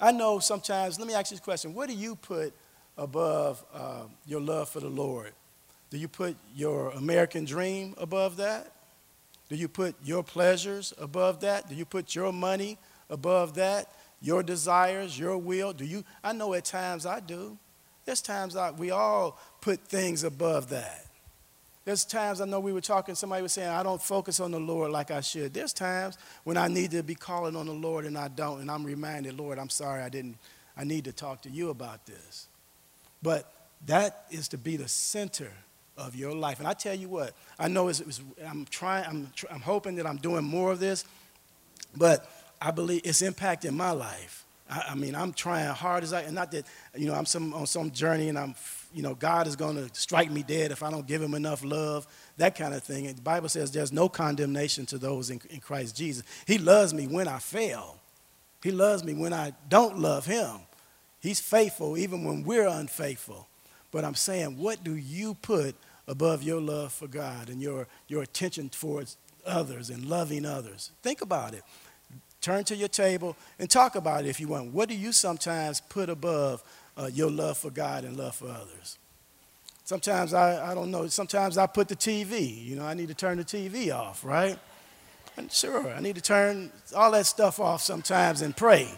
I 0.00 0.12
know 0.12 0.38
sometimes, 0.38 1.00
let 1.00 1.08
me 1.08 1.14
ask 1.14 1.32
you 1.32 1.36
this 1.36 1.42
question 1.42 1.74
what 1.74 1.88
do 1.88 1.96
you 1.96 2.14
put 2.14 2.54
above 2.96 3.64
uh, 3.74 4.02
your 4.24 4.40
love 4.40 4.68
for 4.68 4.78
the 4.78 4.88
Lord? 4.88 5.32
Do 5.90 5.98
you 5.98 6.06
put 6.06 6.36
your 6.54 6.90
American 6.90 7.44
dream 7.44 7.96
above 7.98 8.36
that? 8.36 8.70
Do 9.48 9.56
you 9.56 9.66
put 9.66 9.96
your 10.04 10.22
pleasures 10.22 10.94
above 10.98 11.40
that? 11.40 11.68
Do 11.68 11.74
you 11.74 11.84
put 11.84 12.14
your 12.14 12.32
money 12.32 12.78
above 13.10 13.56
that? 13.56 13.90
Your 14.20 14.44
desires, 14.44 15.18
your 15.18 15.38
will? 15.38 15.72
Do 15.72 15.84
you? 15.84 16.04
I 16.22 16.34
know 16.34 16.54
at 16.54 16.66
times 16.66 17.04
I 17.04 17.18
do. 17.18 17.58
There's 18.08 18.22
times 18.22 18.56
I, 18.56 18.70
we 18.70 18.90
all 18.90 19.38
put 19.60 19.80
things 19.80 20.24
above 20.24 20.70
that. 20.70 21.04
There's 21.84 22.04
times 22.04 22.42
I 22.42 22.44
know 22.44 22.60
we 22.60 22.74
were 22.74 22.82
talking, 22.82 23.14
somebody 23.14 23.42
was 23.42 23.54
saying, 23.54 23.70
I 23.70 23.82
don't 23.82 24.02
focus 24.02 24.40
on 24.40 24.50
the 24.50 24.60
Lord 24.60 24.90
like 24.90 25.10
I 25.10 25.22
should. 25.22 25.54
There's 25.54 25.72
times 25.72 26.18
when 26.44 26.58
I 26.58 26.68
need 26.68 26.90
to 26.90 27.02
be 27.02 27.14
calling 27.14 27.56
on 27.56 27.64
the 27.64 27.72
Lord 27.72 28.04
and 28.04 28.18
I 28.18 28.28
don't, 28.28 28.60
and 28.60 28.70
I'm 28.70 28.84
reminded, 28.84 29.38
Lord, 29.38 29.58
I'm 29.58 29.70
sorry 29.70 30.02
I 30.02 30.10
didn't, 30.10 30.36
I 30.76 30.84
need 30.84 31.04
to 31.04 31.12
talk 31.12 31.40
to 31.42 31.50
you 31.50 31.70
about 31.70 32.04
this. 32.04 32.48
But 33.22 33.50
that 33.86 34.26
is 34.30 34.48
to 34.48 34.58
be 34.58 34.76
the 34.76 34.86
center 34.86 35.50
of 35.96 36.14
your 36.14 36.34
life. 36.34 36.58
And 36.58 36.68
I 36.68 36.74
tell 36.74 36.94
you 36.94 37.08
what, 37.08 37.32
I 37.58 37.68
know 37.68 37.88
it 37.88 38.04
was, 38.04 38.20
I'm 38.46 38.66
trying, 38.66 39.06
I'm, 39.06 39.32
I'm 39.50 39.60
hoping 39.60 39.96
that 39.96 40.06
I'm 40.06 40.18
doing 40.18 40.44
more 40.44 40.70
of 40.70 40.80
this, 40.80 41.06
but 41.96 42.30
I 42.60 42.70
believe 42.70 43.00
it's 43.04 43.22
impacting 43.22 43.72
my 43.72 43.92
life. 43.92 44.44
I, 44.70 44.88
I 44.90 44.94
mean, 44.94 45.14
I'm 45.14 45.32
trying 45.32 45.66
hard 45.68 46.02
as 46.04 46.12
I, 46.12 46.22
and 46.22 46.34
not 46.34 46.50
that, 46.52 46.66
you 46.94 47.06
know, 47.06 47.14
I'm 47.14 47.26
some, 47.26 47.54
on 47.54 47.66
some 47.66 47.90
journey 47.90 48.28
and 48.28 48.38
I'm, 48.38 48.54
you 48.94 49.02
know, 49.02 49.14
God 49.14 49.46
is 49.46 49.56
going 49.56 49.76
to 49.76 49.88
strike 49.98 50.30
me 50.30 50.42
dead 50.42 50.70
if 50.70 50.82
I 50.82 50.90
don't 50.90 51.06
give 51.06 51.22
him 51.22 51.34
enough 51.34 51.64
love, 51.64 52.06
that 52.36 52.56
kind 52.56 52.74
of 52.74 52.82
thing. 52.82 53.06
And 53.06 53.16
the 53.16 53.22
Bible 53.22 53.48
says 53.48 53.70
there's 53.70 53.92
no 53.92 54.08
condemnation 54.08 54.86
to 54.86 54.98
those 54.98 55.30
in, 55.30 55.40
in 55.50 55.60
Christ 55.60 55.96
Jesus. 55.96 56.22
He 56.46 56.58
loves 56.58 56.94
me 56.94 57.06
when 57.06 57.28
I 57.28 57.38
fail. 57.38 57.98
He 58.62 58.70
loves 58.70 59.04
me 59.04 59.14
when 59.14 59.32
I 59.32 59.52
don't 59.68 59.98
love 59.98 60.26
him. 60.26 60.60
He's 61.20 61.40
faithful 61.40 61.96
even 61.98 62.24
when 62.24 62.44
we're 62.44 62.66
unfaithful. 62.66 63.48
But 63.90 64.04
I'm 64.04 64.14
saying, 64.14 64.58
what 64.58 64.84
do 64.84 64.94
you 64.94 65.34
put 65.34 65.74
above 66.06 66.42
your 66.42 66.60
love 66.60 66.92
for 66.92 67.06
God 67.06 67.48
and 67.48 67.60
your, 67.60 67.86
your 68.06 68.22
attention 68.22 68.68
towards 68.68 69.16
others 69.46 69.90
and 69.90 70.06
loving 70.06 70.44
others? 70.44 70.90
Think 71.02 71.20
about 71.22 71.54
it. 71.54 71.62
Turn 72.40 72.64
to 72.64 72.76
your 72.76 72.88
table 72.88 73.36
and 73.58 73.68
talk 73.68 73.96
about 73.96 74.24
it 74.24 74.28
if 74.28 74.40
you 74.40 74.48
want. 74.48 74.72
What 74.72 74.88
do 74.88 74.94
you 74.94 75.12
sometimes 75.12 75.80
put 75.80 76.08
above 76.08 76.62
uh, 76.96 77.10
your 77.12 77.30
love 77.30 77.58
for 77.58 77.70
God 77.70 78.04
and 78.04 78.16
love 78.16 78.36
for 78.36 78.48
others? 78.48 78.98
Sometimes 79.84 80.34
I, 80.34 80.70
I 80.70 80.74
don't 80.74 80.90
know, 80.90 81.06
sometimes 81.08 81.58
I 81.58 81.66
put 81.66 81.88
the 81.88 81.96
TV, 81.96 82.64
you 82.64 82.76
know, 82.76 82.84
I 82.84 82.94
need 82.94 83.08
to 83.08 83.14
turn 83.14 83.38
the 83.38 83.44
TV 83.44 83.94
off, 83.94 84.24
right? 84.24 84.58
And 85.36 85.50
sure, 85.50 85.88
I 85.88 86.00
need 86.00 86.16
to 86.16 86.20
turn 86.20 86.70
all 86.94 87.10
that 87.12 87.26
stuff 87.26 87.58
off 87.58 87.82
sometimes 87.82 88.42
and 88.42 88.56
pray. 88.56 88.88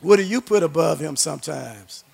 What 0.00 0.16
do 0.16 0.22
you 0.22 0.40
put 0.40 0.62
above 0.62 1.00
him 1.00 1.16
sometimes? 1.16 2.04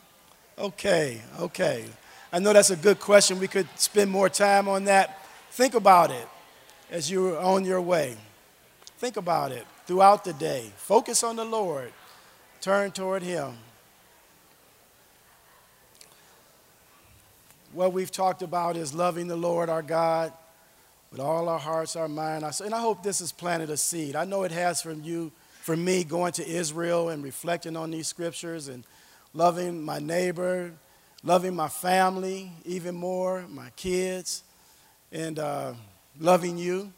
Okay, 0.59 1.21
okay. 1.41 1.85
I 2.33 2.39
know 2.39 2.53
that's 2.53 2.71
a 2.71 2.77
good 2.77 3.01
question. 3.01 3.41
We 3.41 3.49
could 3.49 3.67
spend 3.77 4.11
more 4.11 4.29
time 4.29 4.69
on 4.69 4.85
that. 4.85 5.27
Think 5.51 5.75
about 5.75 6.11
it 6.11 6.29
as 6.91 7.11
you're 7.11 7.39
on 7.39 7.65
your 7.65 7.81
way. 7.81 8.17
Think 8.99 9.17
about 9.17 9.51
it 9.51 9.67
throughout 9.91 10.23
the 10.23 10.33
day. 10.35 10.71
Focus 10.77 11.25
on 11.25 11.35
the 11.35 11.45
Lord, 11.45 11.93
turn 12.61 12.93
toward 12.93 13.25
Him. 13.25 13.55
What 17.73 17.93
we've 17.93 18.13
talked 18.13 18.43
about 18.43 18.77
is 18.77 18.95
loving 18.95 19.27
the 19.27 19.35
Lord 19.35 19.69
our 19.69 19.83
God 19.83 20.33
with 21.11 21.19
all 21.19 21.49
our 21.49 21.59
hearts, 21.59 21.97
our 21.97 22.07
mind. 22.07 22.45
And 22.65 22.73
I 22.73 22.79
hope 22.79 23.03
this 23.03 23.19
has 23.19 23.33
planted 23.33 23.69
a 23.69 23.77
seed. 23.77 24.15
I 24.15 24.25
know 24.25 24.45
it 24.45 24.53
has 24.53 24.81
from 24.81 25.03
you 25.03 25.33
for 25.63 25.77
me 25.77 26.05
going 26.05 26.35
to 26.35 26.49
Israel 26.49 27.09
and 27.09 27.25
reflecting 27.25 27.77
on 27.77 27.91
these 27.91 28.07
scriptures 28.07 28.69
and 28.69 28.85
loving 29.35 29.83
my 29.83 29.99
neighbor, 29.99 30.71
loving 31.25 31.57
my 31.57 31.69
family 31.69 32.53
even 32.65 32.95
more, 32.95 33.45
my 33.49 33.71
kids, 33.75 34.45
and 35.11 35.41
uh, 35.41 35.73
loving 36.21 36.59
you. 36.59 36.93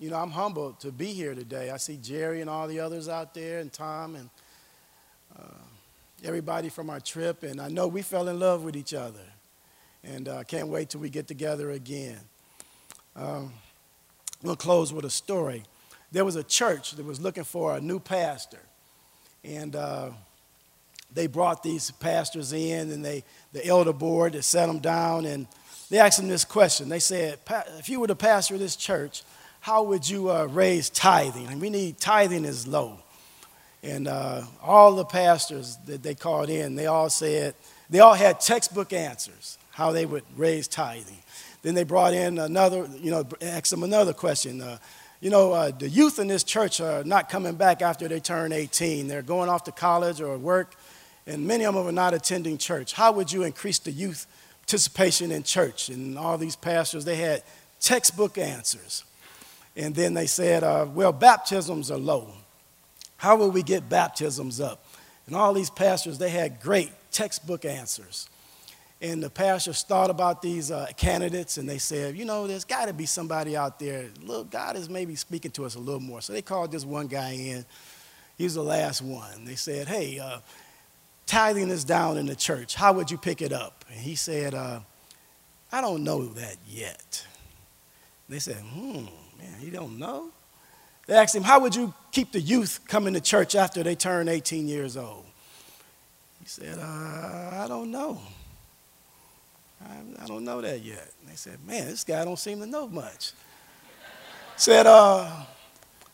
You 0.00 0.10
know, 0.10 0.16
I'm 0.16 0.30
humbled 0.30 0.80
to 0.80 0.92
be 0.92 1.12
here 1.12 1.34
today. 1.34 1.70
I 1.70 1.78
see 1.78 1.96
Jerry 1.96 2.40
and 2.40 2.50
all 2.50 2.68
the 2.68 2.80
others 2.80 3.08
out 3.08 3.34
there, 3.34 3.60
and 3.60 3.72
Tom, 3.72 4.14
and 4.14 4.30
uh, 5.38 5.64
everybody 6.24 6.68
from 6.68 6.90
our 6.90 7.00
trip. 7.00 7.42
And 7.42 7.60
I 7.60 7.68
know 7.68 7.88
we 7.88 8.02
fell 8.02 8.28
in 8.28 8.38
love 8.38 8.62
with 8.62 8.76
each 8.76 8.94
other. 8.94 9.24
And 10.04 10.28
I 10.28 10.32
uh, 10.32 10.42
can't 10.44 10.68
wait 10.68 10.90
till 10.90 11.00
we 11.00 11.08
get 11.08 11.26
together 11.26 11.70
again. 11.70 12.20
Um, 13.14 13.52
to 14.44 14.54
close 14.54 14.92
with 14.92 15.04
a 15.04 15.10
story 15.10 15.64
there 16.12 16.24
was 16.24 16.36
a 16.36 16.42
church 16.42 16.92
that 16.92 17.04
was 17.04 17.20
looking 17.20 17.44
for 17.44 17.76
a 17.76 17.80
new 17.80 17.98
pastor. 17.98 18.60
And 19.44 19.76
uh, 19.76 20.10
they 21.12 21.26
brought 21.26 21.62
these 21.62 21.90
pastors 21.90 22.52
in, 22.52 22.90
and 22.90 23.04
they, 23.04 23.24
the 23.52 23.66
elder 23.66 23.92
board, 23.92 24.32
they 24.32 24.40
sat 24.40 24.66
them 24.66 24.78
down, 24.78 25.24
and 25.26 25.46
they 25.90 25.98
asked 25.98 26.18
them 26.18 26.28
this 26.28 26.44
question. 26.44 26.88
They 26.88 26.98
said, 27.00 27.38
if 27.78 27.88
you 27.88 28.00
were 28.00 28.06
the 28.06 28.16
pastor 28.16 28.54
of 28.54 28.60
this 28.60 28.76
church, 28.76 29.24
how 29.66 29.82
would 29.82 30.08
you 30.08 30.30
uh, 30.30 30.44
raise 30.44 30.88
tithing? 30.88 31.48
And 31.48 31.60
we 31.60 31.70
need 31.70 31.98
tithing 31.98 32.44
is 32.44 32.68
low. 32.68 33.00
And 33.82 34.06
uh, 34.06 34.42
all 34.62 34.94
the 34.94 35.04
pastors 35.04 35.76
that 35.86 36.04
they 36.04 36.14
called 36.14 36.50
in, 36.50 36.76
they 36.76 36.86
all 36.86 37.10
said, 37.10 37.56
they 37.90 37.98
all 37.98 38.14
had 38.14 38.38
textbook 38.38 38.92
answers 38.92 39.58
how 39.72 39.90
they 39.90 40.06
would 40.06 40.22
raise 40.36 40.68
tithing. 40.68 41.18
Then 41.62 41.74
they 41.74 41.82
brought 41.82 42.14
in 42.14 42.38
another, 42.38 42.88
you 43.00 43.10
know, 43.10 43.26
asked 43.42 43.72
them 43.72 43.82
another 43.82 44.12
question. 44.12 44.60
Uh, 44.60 44.78
you 45.20 45.30
know, 45.30 45.52
uh, 45.52 45.72
the 45.72 45.88
youth 45.88 46.20
in 46.20 46.28
this 46.28 46.44
church 46.44 46.80
are 46.80 47.02
not 47.02 47.28
coming 47.28 47.56
back 47.56 47.82
after 47.82 48.06
they 48.06 48.20
turn 48.20 48.52
18. 48.52 49.08
They're 49.08 49.20
going 49.20 49.48
off 49.48 49.64
to 49.64 49.72
college 49.72 50.20
or 50.20 50.38
work, 50.38 50.76
and 51.26 51.44
many 51.44 51.64
of 51.64 51.74
them 51.74 51.88
are 51.88 51.90
not 51.90 52.14
attending 52.14 52.56
church. 52.56 52.92
How 52.92 53.10
would 53.10 53.32
you 53.32 53.42
increase 53.42 53.80
the 53.80 53.90
youth 53.90 54.28
participation 54.60 55.32
in 55.32 55.42
church? 55.42 55.88
And 55.88 56.16
all 56.16 56.38
these 56.38 56.54
pastors, 56.54 57.04
they 57.04 57.16
had 57.16 57.42
textbook 57.80 58.38
answers. 58.38 59.02
And 59.76 59.94
then 59.94 60.14
they 60.14 60.26
said, 60.26 60.64
uh, 60.64 60.86
well, 60.92 61.12
baptisms 61.12 61.90
are 61.90 61.98
low. 61.98 62.32
How 63.18 63.36
will 63.36 63.50
we 63.50 63.62
get 63.62 63.88
baptisms 63.88 64.60
up? 64.60 64.84
And 65.26 65.36
all 65.36 65.52
these 65.52 65.70
pastors, 65.70 66.18
they 66.18 66.30
had 66.30 66.60
great 66.60 66.92
textbook 67.10 67.64
answers. 67.64 68.28
And 69.02 69.22
the 69.22 69.28
pastors 69.28 69.82
thought 69.82 70.08
about 70.08 70.40
these 70.40 70.70
uh, 70.70 70.86
candidates 70.96 71.58
and 71.58 71.68
they 71.68 71.76
said, 71.78 72.16
you 72.16 72.24
know, 72.24 72.46
there's 72.46 72.64
got 72.64 72.86
to 72.86 72.94
be 72.94 73.04
somebody 73.04 73.54
out 73.54 73.78
there. 73.78 74.06
Look, 74.22 74.50
God 74.50 74.76
is 74.76 74.88
maybe 74.88 75.14
speaking 75.16 75.50
to 75.52 75.66
us 75.66 75.74
a 75.74 75.78
little 75.78 76.00
more. 76.00 76.22
So 76.22 76.32
they 76.32 76.40
called 76.40 76.72
this 76.72 76.84
one 76.84 77.06
guy 77.06 77.32
in. 77.32 77.66
He 78.38 78.44
was 78.44 78.54
the 78.54 78.62
last 78.62 79.02
one. 79.02 79.44
They 79.44 79.54
said, 79.54 79.88
hey, 79.88 80.18
uh, 80.18 80.38
tithing 81.26 81.68
is 81.68 81.84
down 81.84 82.16
in 82.16 82.26
the 82.26 82.36
church. 82.36 82.74
How 82.74 82.94
would 82.94 83.10
you 83.10 83.18
pick 83.18 83.42
it 83.42 83.52
up? 83.52 83.84
And 83.90 83.98
he 83.98 84.14
said, 84.14 84.54
uh, 84.54 84.80
I 85.70 85.80
don't 85.82 86.04
know 86.04 86.24
that 86.28 86.56
yet. 86.66 87.26
They 88.28 88.38
said, 88.38 88.56
hmm, 88.56 89.06
man, 89.38 89.54
he 89.60 89.70
don't 89.70 89.98
know? 89.98 90.30
They 91.06 91.14
asked 91.14 91.34
him, 91.34 91.44
how 91.44 91.60
would 91.60 91.74
you 91.74 91.94
keep 92.10 92.32
the 92.32 92.40
youth 92.40 92.80
coming 92.88 93.14
to 93.14 93.20
church 93.20 93.54
after 93.54 93.82
they 93.82 93.94
turn 93.94 94.28
18 94.28 94.66
years 94.66 94.96
old? 94.96 95.24
He 96.42 96.48
said, 96.48 96.78
uh, 96.78 97.62
I 97.62 97.66
don't 97.68 97.90
know. 97.90 98.20
I, 99.84 100.24
I 100.24 100.26
don't 100.26 100.44
know 100.44 100.60
that 100.60 100.82
yet. 100.82 101.12
And 101.20 101.30
they 101.30 101.36
said, 101.36 101.58
man, 101.66 101.86
this 101.86 102.04
guy 102.04 102.24
don't 102.24 102.38
seem 102.38 102.60
to 102.60 102.66
know 102.66 102.88
much. 102.88 103.32
said, 104.56 104.86
uh, 104.86 105.30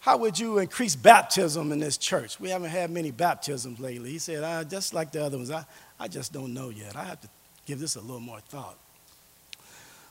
how 0.00 0.16
would 0.18 0.38
you 0.38 0.58
increase 0.58 0.96
baptism 0.96 1.70
in 1.72 1.78
this 1.78 1.96
church? 1.96 2.40
We 2.40 2.50
haven't 2.50 2.70
had 2.70 2.90
many 2.90 3.12
baptisms 3.12 3.78
lately. 3.78 4.10
He 4.10 4.18
said, 4.18 4.42
uh, 4.42 4.64
just 4.64 4.92
like 4.92 5.12
the 5.12 5.24
other 5.24 5.36
ones, 5.36 5.50
I, 5.50 5.64
I 5.98 6.08
just 6.08 6.32
don't 6.32 6.52
know 6.52 6.70
yet. 6.70 6.96
I 6.96 7.04
have 7.04 7.20
to 7.20 7.28
give 7.66 7.78
this 7.78 7.96
a 7.96 8.00
little 8.00 8.20
more 8.20 8.40
thought. 8.40 8.76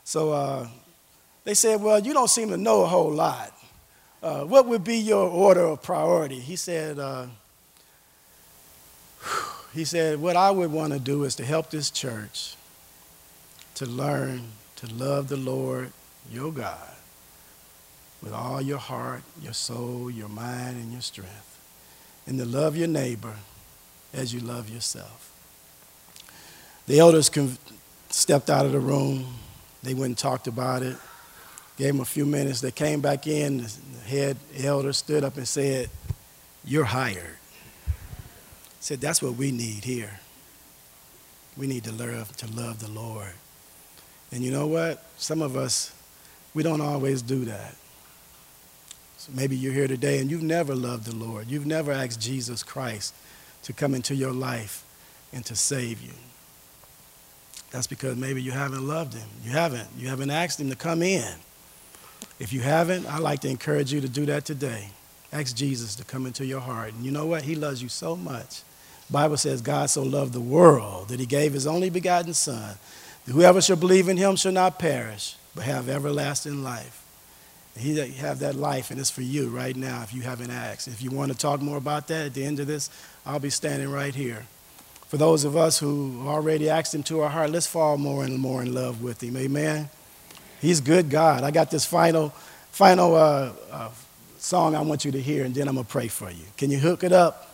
So 0.04 0.32
uh, 0.32 0.68
they 1.44 1.54
said, 1.54 1.82
well, 1.82 1.98
you 1.98 2.12
don't 2.12 2.30
seem 2.30 2.50
to 2.50 2.56
know 2.56 2.82
a 2.82 2.86
whole 2.86 3.10
lot. 3.10 3.52
Uh, 4.22 4.44
what 4.44 4.66
would 4.66 4.84
be 4.84 4.96
your 4.96 5.28
order 5.28 5.64
of 5.64 5.82
priority? 5.82 6.38
He 6.38 6.56
said, 6.56 6.98
uh, 6.98 7.26
he 9.74 9.84
said, 9.84 10.20
what 10.20 10.36
I 10.36 10.50
would 10.50 10.70
want 10.70 10.92
to 10.92 10.98
do 10.98 11.24
is 11.24 11.34
to 11.36 11.44
help 11.44 11.70
this 11.70 11.90
church 11.90 12.54
to 13.74 13.86
learn 13.86 14.42
to 14.76 14.86
love 14.94 15.28
the 15.28 15.36
Lord 15.36 15.92
your 16.30 16.52
God 16.52 16.88
with 18.22 18.32
all 18.32 18.62
your 18.62 18.78
heart, 18.78 19.22
your 19.42 19.52
soul, 19.52 20.10
your 20.10 20.28
mind, 20.28 20.76
and 20.76 20.92
your 20.92 21.00
strength, 21.00 21.58
and 22.26 22.38
to 22.38 22.44
love 22.44 22.76
your 22.76 22.86
neighbor 22.86 23.34
as 24.14 24.32
you 24.32 24.38
love 24.38 24.68
yourself. 24.68 25.32
The 26.86 27.00
elders 27.00 27.30
stepped 28.10 28.50
out 28.50 28.66
of 28.66 28.72
the 28.72 28.80
room. 28.80 29.34
They 29.82 29.94
went 29.94 30.10
and 30.10 30.18
talked 30.18 30.46
about 30.46 30.82
it. 30.82 30.96
Gave 31.76 31.94
them 31.94 32.00
a 32.00 32.04
few 32.04 32.26
minutes. 32.26 32.60
They 32.60 32.70
came 32.70 33.00
back 33.00 33.26
in. 33.26 33.58
The 33.58 33.70
head 34.06 34.36
elder 34.62 34.92
stood 34.92 35.24
up 35.24 35.36
and 35.36 35.48
said, 35.48 35.88
You're 36.64 36.84
hired. 36.84 37.36
Said, 38.80 39.00
That's 39.00 39.22
what 39.22 39.34
we 39.34 39.50
need 39.50 39.84
here. 39.84 40.20
We 41.56 41.66
need 41.66 41.84
to 41.84 41.92
learn 41.92 42.24
to 42.24 42.46
love 42.52 42.80
the 42.80 42.90
Lord 42.90 43.32
and 44.32 44.42
you 44.42 44.50
know 44.50 44.66
what? 44.66 45.04
Some 45.18 45.42
of 45.42 45.56
us, 45.56 45.94
we 46.54 46.62
don't 46.62 46.80
always 46.80 47.20
do 47.20 47.44
that. 47.44 47.76
So 49.18 49.30
maybe 49.34 49.54
you're 49.54 49.74
here 49.74 49.86
today 49.86 50.18
and 50.18 50.30
you've 50.30 50.42
never 50.42 50.74
loved 50.74 51.04
the 51.04 51.14
Lord. 51.14 51.48
You've 51.48 51.66
never 51.66 51.92
asked 51.92 52.20
Jesus 52.20 52.62
Christ 52.62 53.14
to 53.64 53.72
come 53.72 53.94
into 53.94 54.14
your 54.14 54.32
life 54.32 54.84
and 55.32 55.44
to 55.44 55.54
save 55.54 56.00
you. 56.00 56.14
That's 57.70 57.86
because 57.86 58.16
maybe 58.16 58.42
you 58.42 58.50
haven't 58.50 58.86
loved 58.86 59.14
him. 59.14 59.28
You 59.44 59.52
haven't. 59.52 59.88
You 59.96 60.08
haven't 60.08 60.30
asked 60.30 60.58
him 60.58 60.70
to 60.70 60.76
come 60.76 61.02
in. 61.02 61.32
If 62.42 62.52
you 62.52 62.60
haven't, 62.60 63.06
I'd 63.06 63.20
like 63.20 63.40
to 63.40 63.48
encourage 63.48 63.92
you 63.92 64.00
to 64.00 64.08
do 64.08 64.26
that 64.26 64.44
today. 64.44 64.88
Ask 65.32 65.54
Jesus 65.54 65.94
to 65.94 66.04
come 66.04 66.26
into 66.26 66.44
your 66.44 66.58
heart. 66.58 66.92
And 66.92 67.04
you 67.04 67.12
know 67.12 67.26
what? 67.26 67.42
He 67.42 67.54
loves 67.54 67.80
you 67.80 67.88
so 67.88 68.16
much. 68.16 68.62
The 69.06 69.12
Bible 69.12 69.36
says 69.36 69.62
God 69.62 69.90
so 69.90 70.02
loved 70.02 70.32
the 70.32 70.40
world 70.40 71.08
that 71.08 71.20
he 71.20 71.26
gave 71.26 71.52
his 71.52 71.68
only 71.68 71.88
begotten 71.88 72.34
son 72.34 72.74
Whoever 73.30 73.60
shall 73.62 73.76
believe 73.76 74.08
in 74.08 74.16
him 74.16 74.34
shall 74.34 74.50
not 74.50 74.80
perish, 74.80 75.36
but 75.54 75.62
have 75.62 75.88
everlasting 75.88 76.64
life. 76.64 77.04
He 77.78 77.96
have 78.16 78.40
that 78.40 78.56
life, 78.56 78.90
and 78.90 78.98
it's 78.98 79.10
for 79.10 79.22
you 79.22 79.48
right 79.48 79.76
now 79.76 80.02
if 80.02 80.12
you 80.12 80.22
haven't 80.22 80.50
asked. 80.50 80.88
If 80.88 81.00
you 81.00 81.12
want 81.12 81.30
to 81.30 81.38
talk 81.38 81.60
more 81.60 81.76
about 81.76 82.08
that 82.08 82.26
at 82.26 82.34
the 82.34 82.44
end 82.44 82.58
of 82.58 82.66
this, 82.66 82.90
I'll 83.24 83.38
be 83.38 83.48
standing 83.48 83.92
right 83.92 84.14
here. 84.14 84.46
For 85.06 85.18
those 85.18 85.44
of 85.44 85.56
us 85.56 85.78
who 85.78 86.24
already 86.26 86.68
asked 86.68 86.94
Him 86.94 87.04
to 87.04 87.20
our 87.20 87.30
heart, 87.30 87.50
let's 87.50 87.66
fall 87.66 87.96
more 87.96 88.24
and 88.24 88.38
more 88.38 88.60
in 88.60 88.74
love 88.74 89.02
with 89.02 89.22
Him. 89.22 89.36
Amen. 89.36 89.88
He's 90.62 90.80
good 90.80 91.10
God. 91.10 91.42
I 91.42 91.50
got 91.50 91.72
this 91.72 91.84
final, 91.84 92.30
final 92.70 93.16
uh, 93.16 93.50
uh, 93.70 93.90
song 94.38 94.76
I 94.76 94.80
want 94.80 95.04
you 95.04 95.10
to 95.10 95.20
hear, 95.20 95.44
and 95.44 95.52
then 95.52 95.66
I'm 95.66 95.74
gonna 95.74 95.84
pray 95.84 96.06
for 96.06 96.30
you. 96.30 96.44
Can 96.56 96.70
you 96.70 96.78
hook 96.78 97.02
it 97.02 97.10
up? 97.12 97.52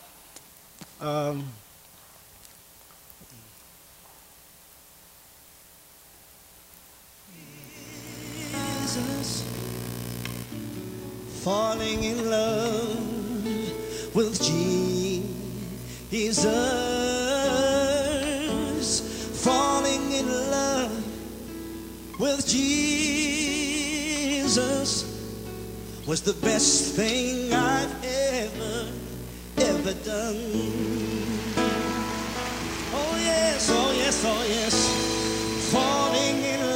Um, 1.01 1.47
Jesus, 8.53 9.43
falling 11.43 12.05
in 12.05 12.29
love 12.29 14.15
with 14.15 14.39
Jesus, 16.11 16.45
with 22.19 22.47
Jesus 22.47 22.99
was 26.07 26.21
the 26.23 26.33
best 26.45 26.95
thing 26.97 27.53
I've 27.53 28.05
ever, 28.05 28.91
ever 29.59 29.93
done. 30.05 30.37
Oh 32.93 33.17
yes, 33.19 33.71
oh 33.71 33.93
yes, 33.93 34.25
oh 34.25 34.45
yes, 34.49 34.75
falling 35.71 36.43
in 36.43 36.68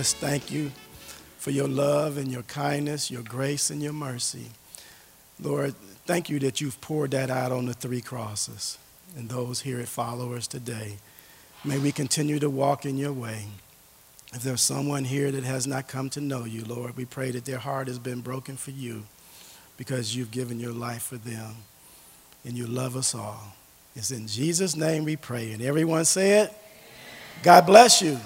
just 0.00 0.16
thank 0.16 0.50
you 0.50 0.72
for 1.36 1.50
your 1.50 1.68
love 1.68 2.16
and 2.16 2.32
your 2.32 2.44
kindness, 2.44 3.10
your 3.10 3.20
grace 3.20 3.68
and 3.68 3.82
your 3.82 3.92
mercy. 3.92 4.46
Lord, 5.38 5.74
thank 6.06 6.30
you 6.30 6.38
that 6.38 6.58
you've 6.58 6.80
poured 6.80 7.10
that 7.10 7.28
out 7.28 7.52
on 7.52 7.66
the 7.66 7.74
three 7.74 8.00
crosses 8.00 8.78
and 9.14 9.28
those 9.28 9.60
here 9.60 9.78
at 9.78 9.88
Followers 9.88 10.48
today. 10.48 10.96
May 11.66 11.78
we 11.78 11.92
continue 11.92 12.38
to 12.38 12.48
walk 12.48 12.86
in 12.86 12.96
your 12.96 13.12
way. 13.12 13.44
If 14.32 14.42
there's 14.42 14.62
someone 14.62 15.04
here 15.04 15.30
that 15.30 15.44
has 15.44 15.66
not 15.66 15.86
come 15.86 16.08
to 16.10 16.20
know 16.22 16.46
you, 16.46 16.64
Lord, 16.64 16.96
we 16.96 17.04
pray 17.04 17.30
that 17.32 17.44
their 17.44 17.58
heart 17.58 17.86
has 17.86 17.98
been 17.98 18.22
broken 18.22 18.56
for 18.56 18.70
you 18.70 19.02
because 19.76 20.16
you've 20.16 20.30
given 20.30 20.58
your 20.58 20.72
life 20.72 21.02
for 21.02 21.16
them 21.16 21.56
and 22.46 22.56
you 22.56 22.66
love 22.66 22.96
us 22.96 23.14
all. 23.14 23.54
It's 23.94 24.12
in 24.12 24.26
Jesus' 24.26 24.74
name 24.74 25.04
we 25.04 25.16
pray. 25.16 25.52
And 25.52 25.60
everyone 25.60 26.06
say 26.06 26.40
it. 26.40 26.54
God 27.42 27.66
bless 27.66 28.00
you. 28.00 28.18